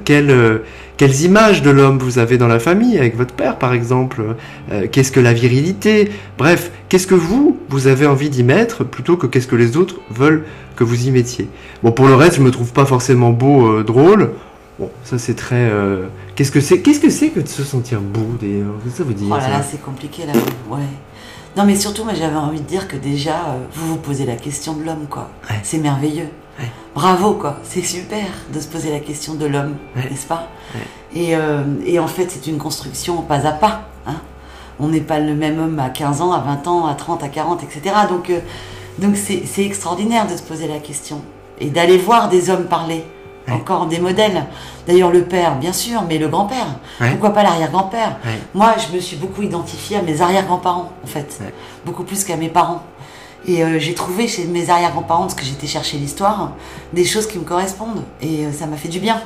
[0.04, 0.60] Quelle,
[0.98, 4.22] Quelles images de l'homme vous avez dans la famille, avec votre père par exemple
[4.76, 6.10] Euh, Qu'est-ce que la virilité?
[6.38, 9.96] Bref, qu'est-ce que vous, vous avez envie d'y mettre plutôt que qu'est-ce que les autres
[10.10, 10.44] veulent
[10.76, 11.48] que vous y mettiez?
[11.82, 14.32] Bon, pour le reste, je me trouve pas forcément beau, euh, drôle.
[14.78, 15.56] Bon, ça c'est très.
[15.70, 18.74] euh, Qu'est-ce que c'est Qu'est-ce que c'est que de se sentir beau d'ailleurs?
[18.84, 20.32] Qu'est-ce que ça veut dire Oh là là, c'est compliqué là.
[20.68, 20.82] Ouais.
[21.56, 24.74] Non, mais surtout, moi, j'avais envie de dire que déjà, vous vous posez la question
[24.74, 25.30] de l'homme, quoi.
[25.48, 25.56] Ouais.
[25.62, 26.28] C'est merveilleux.
[26.60, 26.70] Ouais.
[26.94, 27.58] Bravo, quoi.
[27.62, 30.02] C'est super de se poser la question de l'homme, Ouais.
[30.10, 30.50] n'est-ce pas?
[31.14, 33.88] Et, euh, et en fait, c'est une construction pas à pas.
[34.06, 34.16] Hein.
[34.78, 37.28] On n'est pas le même homme à 15 ans, à 20 ans, à 30, à
[37.28, 37.94] 40, etc.
[38.08, 38.40] Donc, euh,
[38.98, 41.20] Donc c'est extraordinaire de se poser la question
[41.60, 43.04] et d'aller voir des hommes parler.
[43.48, 43.54] Ouais.
[43.54, 44.44] Encore des modèles.
[44.88, 46.66] D'ailleurs, le père, bien sûr, mais le grand-père.
[47.00, 47.10] Ouais.
[47.10, 48.16] Pourquoi pas l'arrière-grand-père?
[48.24, 48.40] Ouais.
[48.54, 51.40] Moi, je me suis beaucoup identifiée à mes arrière-grands-parents, en fait.
[51.84, 52.82] Beaucoup plus qu'à mes parents.
[53.46, 56.54] Et euh, j'ai trouvé chez mes arrière-grands-parents, parce que j'étais chercher l'histoire,
[56.92, 58.02] des choses qui me correspondent.
[58.20, 59.22] Et euh, ça m'a fait du bien.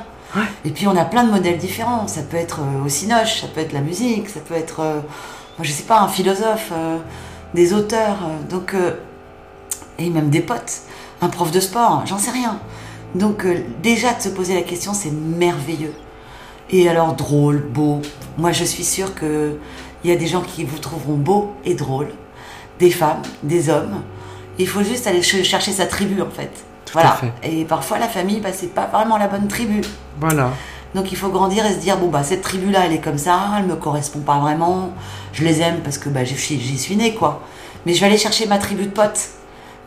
[0.63, 2.07] Et puis, on a plein de modèles différents.
[2.07, 4.81] Ça peut être euh, au cinoche, ça peut être la musique, ça peut être,
[5.63, 6.97] je sais pas, un philosophe, euh,
[7.53, 8.17] des auteurs.
[8.23, 8.93] euh, donc, euh,
[9.99, 10.81] et même des potes,
[11.21, 12.59] un prof de sport, j'en sais rien.
[13.13, 13.45] Donc
[13.83, 15.93] déjà de se poser la question, c'est merveilleux.
[16.69, 18.01] Et alors drôle, beau.
[18.37, 19.57] Moi je suis sûre que
[20.03, 22.07] il y a des gens qui vous trouveront beau et drôle,
[22.79, 24.01] des femmes, des hommes.
[24.57, 26.51] Il faut juste aller ch- chercher sa tribu en fait.
[26.85, 27.11] Tout voilà.
[27.11, 27.31] fait.
[27.43, 29.81] Et parfois la famille, bah, c'est pas vraiment la bonne tribu.
[30.19, 30.51] Voilà.
[30.95, 33.17] Donc il faut grandir et se dire bon bah cette tribu là elle est comme
[33.17, 34.93] ça, elle me correspond pas vraiment.
[35.33, 37.41] Je les aime parce que bah j'y suis, née quoi.
[37.85, 39.29] Mais je vais aller chercher ma tribu de potes,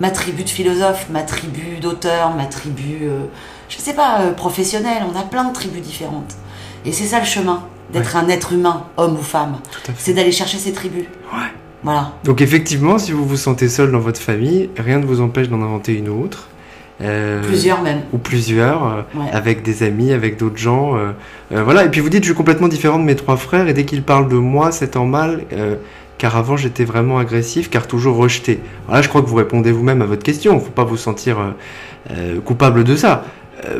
[0.00, 3.26] ma tribu de philosophes, ma tribu d'auteurs, ma tribu euh,
[3.68, 5.02] je sais pas euh, professionnelle.
[5.12, 6.34] On a plein de tribus différentes.
[6.84, 9.58] Et c'est ça le chemin d'être un être humain, homme ou femme.
[9.96, 11.04] C'est d'aller chercher ses tribus.
[11.32, 11.50] Ouais.
[11.82, 12.12] Voilà.
[12.24, 15.60] Donc effectivement, si vous vous sentez seul dans votre famille, rien ne vous empêche d'en
[15.60, 16.48] inventer une autre.
[17.02, 18.02] Euh, Plusieurs même.
[18.12, 19.26] Ou plusieurs, euh, Ouais.
[19.32, 20.96] avec des amis, avec d'autres gens.
[20.96, 21.12] euh,
[21.64, 23.84] voilà, et puis vous dites, je suis complètement différent de mes trois frères, et dès
[23.84, 25.42] qu'ils parlent de moi, c'est en mal,
[26.18, 28.60] car avant j'étais vraiment agressif, car toujours rejeté.
[28.86, 31.36] Voilà, je crois que vous répondez vous-même à votre question, faut pas vous sentir
[32.44, 33.24] coupable de ça.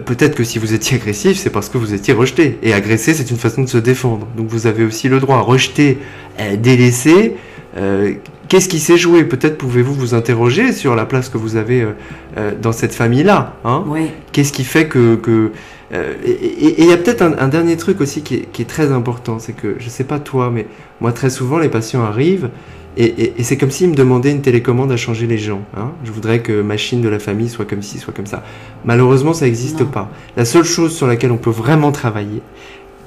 [0.07, 2.59] Peut-être que si vous étiez agressif, c'est parce que vous étiez rejeté.
[2.63, 4.27] Et agresser, c'est une façon de se défendre.
[4.37, 5.41] Donc vous avez aussi le droit.
[5.41, 5.99] Rejeter,
[6.41, 7.37] euh, délaisser,
[7.77, 8.13] euh,
[8.49, 9.25] qu'est-ce qui s'est joué?
[9.25, 11.93] Peut-être pouvez-vous vous interroger sur la place que vous avez euh,
[12.37, 13.55] euh, dans cette famille-là.
[13.65, 13.85] Hein?
[13.87, 14.07] Oui.
[14.33, 15.17] Qu'est-ce qui fait que...
[15.17, 15.51] que
[15.93, 18.67] euh, et- il y a peut-être un, un dernier truc aussi qui est, qui est
[18.67, 20.67] très important, c'est que, je sais pas toi, mais
[21.01, 22.49] moi très souvent les patients arrivent
[22.97, 25.61] et, et- et c'est comme s'ils me demandaient une télécommande à changer les gens.
[25.77, 25.91] hein?
[26.05, 28.45] Je voudrais que machine de la famille soit comme ci, soit comme ça.
[28.85, 30.11] Malheureusement, ça n'existe pas.
[30.37, 32.41] La seule chose sur laquelle on peut vraiment travailler,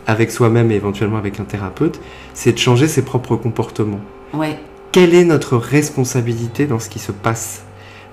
[0.05, 1.99] avec soi-même et éventuellement avec un thérapeute,
[2.33, 4.01] c'est de changer ses propres comportements
[4.33, 4.59] Ouais.
[4.91, 7.63] quelle est notre responsabilité dans ce qui se passe?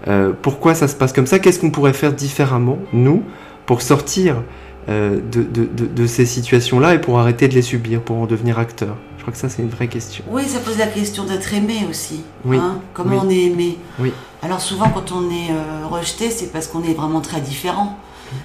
[0.08, 1.38] Euh, Pourquoi ça se passe comme ça?
[1.38, 3.22] Qu'est-ce qu'on pourrait faire différemment, nous,
[3.66, 4.42] pour sortir
[4.90, 8.26] euh, de, de- de- de ces situations-là et pour arrêter de les subir, pour en
[8.26, 10.22] devenir acteur Je crois que ça, c'est une vraie question.
[10.30, 12.22] Oui, ça pose la question d'être aimé aussi.
[12.44, 12.58] Oui.
[12.58, 12.80] hein.
[12.92, 13.20] Comment Oui.
[13.24, 13.78] on est aimé?
[13.98, 14.12] Oui.
[14.42, 17.98] Alors souvent, quand on est euh, rejeté, c'est parce qu'on est vraiment très différent.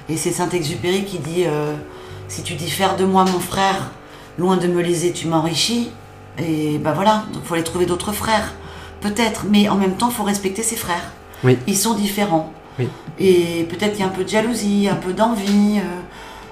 [0.07, 1.43] Et c'est Saint-Exupéry qui dit
[2.29, 3.91] Si tu diffères de moi, mon frère,
[4.37, 5.89] loin de me léser, tu m'enrichis.
[6.41, 8.53] Et ben voilà, donc faut aller trouver d'autres frères.
[9.01, 11.11] Peut-être, mais en même temps, il faut respecter ses frères.
[11.43, 11.57] Oui.
[11.67, 12.51] Ils sont différents.
[12.77, 12.87] Oui.
[13.17, 15.79] Et peut-être qu'il y a un peu de jalousie, un peu d'envie.
[15.79, 15.99] euh,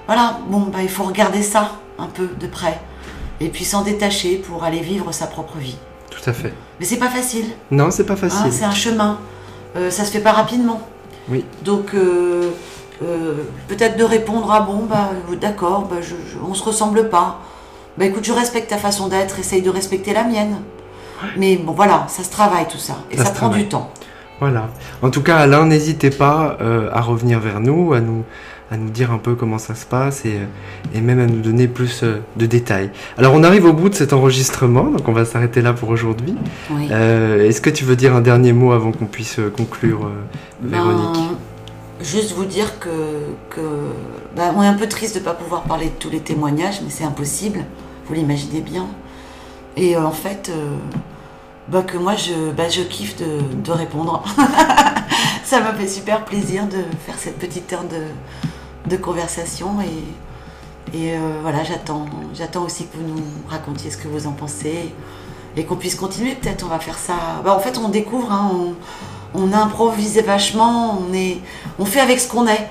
[0.06, 2.80] voilà, bon, bah, il faut regarder ça un peu de près.
[3.40, 5.78] Et puis s'en détacher pour aller vivre sa propre vie.
[6.10, 6.54] Tout à fait.
[6.80, 7.46] Mais c'est pas facile.
[7.72, 8.52] Non, c'est pas hein, facile.
[8.52, 9.20] c'est un chemin.
[9.76, 10.82] Euh, ça se fait pas rapidement.
[11.30, 11.44] Oui.
[11.64, 12.50] Donc euh,
[13.68, 17.40] peut-être de répondre ah bon bah d'accord bah, je, je- on se ressemble pas.
[17.98, 20.58] Bah écoute je respecte ta façon d'être, essaye de respecter la mienne.
[21.38, 23.64] Mais bon voilà ça se travaille tout ça et Ça prend travaille.
[23.64, 23.92] du temps.
[24.40, 24.70] Voilà.
[25.02, 28.24] En tout cas, Alain, n'hésitez pas euh, à revenir vers nous, à nous,
[28.70, 30.46] à nous dire un peu comment ça se passe et, euh,
[30.96, 32.92] et même à nous donner plus euh, de détails.
[33.18, 36.36] Alors, on arrive au bout de cet enregistrement, donc on va s'arrêter là pour aujourd'hui.
[36.70, 36.88] Oui.
[36.92, 40.10] Euh, Est-ce que tu veux dire un dernier mot avant qu'on puisse conclure, euh,
[40.62, 41.16] Véronique?
[41.16, 41.36] Ben,
[42.06, 42.90] Juste vous dire que,
[43.50, 43.62] que
[44.36, 46.80] ben, on est un peu triste de ne pas pouvoir parler de tous les témoignages,
[46.84, 47.62] mais c'est impossible,
[48.08, 48.88] vous l'imaginez bien.
[49.76, 50.76] Et euh, en fait, euh,
[51.68, 54.24] ben, que moi je, ben, je kiffe de, répondre.
[55.44, 61.64] Ça m'a fait super plaisir de faire cette petite heure de, conversation et, euh, voilà,
[61.64, 64.94] j'attends, j'attends aussi que vous nous racontiez ce que vous en pensez
[65.56, 66.36] et qu'on puisse continuer.
[66.36, 67.42] Peut-être on va faire ça.
[67.44, 71.40] Ben, en fait, on découvre, hein, on, on improvise vachement, on, est,
[71.80, 72.68] on fait avec ce qu'on est.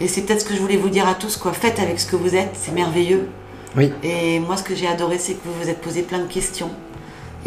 [0.00, 1.52] Et c'est peut-être ce que je voulais vous dire à tous, quoi.
[1.52, 3.30] Faites avec ce que vous êtes, c'est merveilleux.
[3.76, 3.92] Oui.
[4.02, 6.70] Et moi, ce que j'ai adoré, c'est que vous vous êtes posé plein de questions.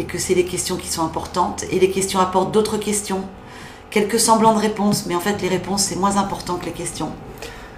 [0.00, 1.64] Et que c'est les questions qui sont importantes.
[1.70, 3.22] Et les questions apportent d'autres questions.
[3.90, 5.06] Quelques semblants de réponses.
[5.06, 7.10] Mais en fait, les réponses, c'est moins important que les questions.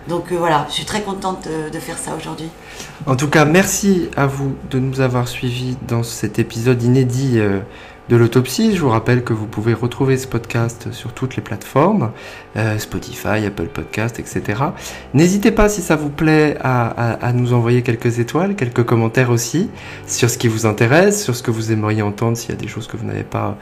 [0.09, 2.49] Donc euh, voilà, je suis très contente de, de faire ça aujourd'hui.
[3.07, 7.61] En tout cas, merci à vous de nous avoir suivis dans cet épisode inédit euh,
[8.09, 8.75] de l'autopsie.
[8.75, 12.11] Je vous rappelle que vous pouvez retrouver ce podcast sur toutes les plateformes,
[12.57, 14.63] euh, Spotify, Apple Podcast, etc.
[15.15, 19.71] N'hésitez pas, si ça vous plaît, à, nous envoyer quelques étoiles, quelques commentaires aussi,
[20.07, 22.69] sur ce qui vous intéresse, sur ce que vous aimeriez entendre, s'il y a des
[22.69, 23.57] choses que vous n'avez pas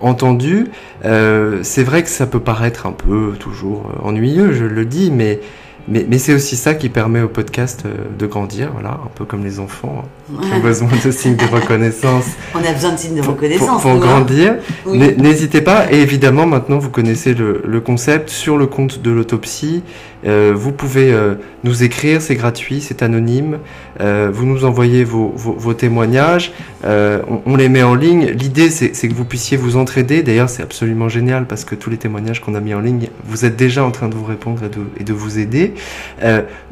[0.00, 0.68] entendues.
[1.04, 5.10] Euh, C'est vrai que ça peut paraître un peu toujours euh, ennuyeux, je le dis,
[5.10, 5.40] mais
[5.88, 9.24] mais, mais c'est aussi ça qui permet au podcast euh, de grandir, voilà, un peu
[9.24, 10.60] comme les enfants hein, qui ont Ouais.
[10.60, 12.24] besoin de signes de reconnaissance
[12.54, 13.82] On a besoin de signes de reconnaissance.
[13.82, 13.96] pour- pour hein.
[13.98, 14.56] grandir.
[14.86, 14.98] Oui.
[15.18, 19.82] N'hésitez pas, et évidemment maintenant vous connaissez le, le concept sur le compte de l'autopsie.
[20.26, 23.58] Euh, vous pouvez euh, nous écrire, c'est gratuit, c'est anonyme.
[24.00, 26.52] euh, vous nous envoyez vos, témoignages,
[26.84, 28.26] on, les met en ligne.
[28.26, 30.22] L'idée c'est que vous puissiez vous entraider.
[30.22, 33.44] D'ailleurs c'est absolument génial parce que tous les témoignages qu'on a mis en ligne, vous
[33.44, 34.62] êtes déjà en train de vous répondre
[34.98, 35.74] et de, vous aider.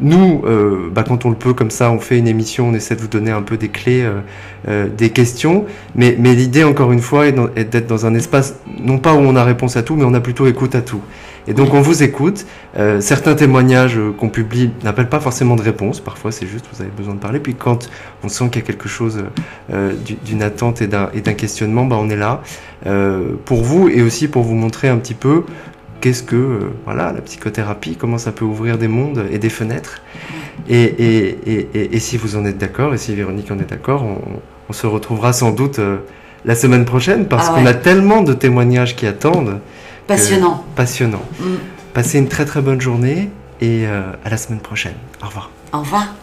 [0.00, 0.42] Nous,
[0.92, 3.08] bah, quand on le peut comme ça, on fait une émission, on essaie de vous
[3.08, 4.06] donner un peu des clés,
[4.96, 5.64] des questions.
[5.94, 9.36] Mais, mais l'idée, encore une fois, est d'être dans un espace, non pas où on
[9.36, 11.02] a réponse à tout, mais on a plutôt écoute à tout.
[11.48, 12.46] Et donc on vous écoute.
[12.78, 16.00] Euh, certains témoignages qu'on publie n'appellent pas forcément de réponse.
[16.00, 17.38] Parfois c'est juste vous avez besoin de parler.
[17.40, 17.88] Puis quand
[18.22, 19.24] on sent qu'il y a quelque chose
[19.72, 22.42] euh, du- d'une attente et d'un questionnement, bah, on est là
[22.86, 25.44] euh, pour vous et aussi pour vous montrer un petit peu
[26.00, 30.00] qu'est-ce que voilà la psychothérapie, comment ça peut ouvrir des mondes et des fenêtres.
[30.68, 33.68] Et, et, et, et- et si vous en êtes d'accord, et si Véronique en est
[33.70, 34.18] d'accord, on,
[34.68, 35.80] on se retrouvera sans doute
[36.44, 39.58] la semaine prochaine parce Ah qu'on a tellement de témoignages qui attendent.
[40.06, 40.64] Passionnant.
[40.74, 41.22] Passionnant.
[41.40, 41.54] Mm.
[41.94, 43.30] Passez une très très bonne journée
[43.60, 44.94] et euh, à la semaine prochaine.
[45.22, 45.50] Au revoir.
[45.72, 46.14] Au revoir.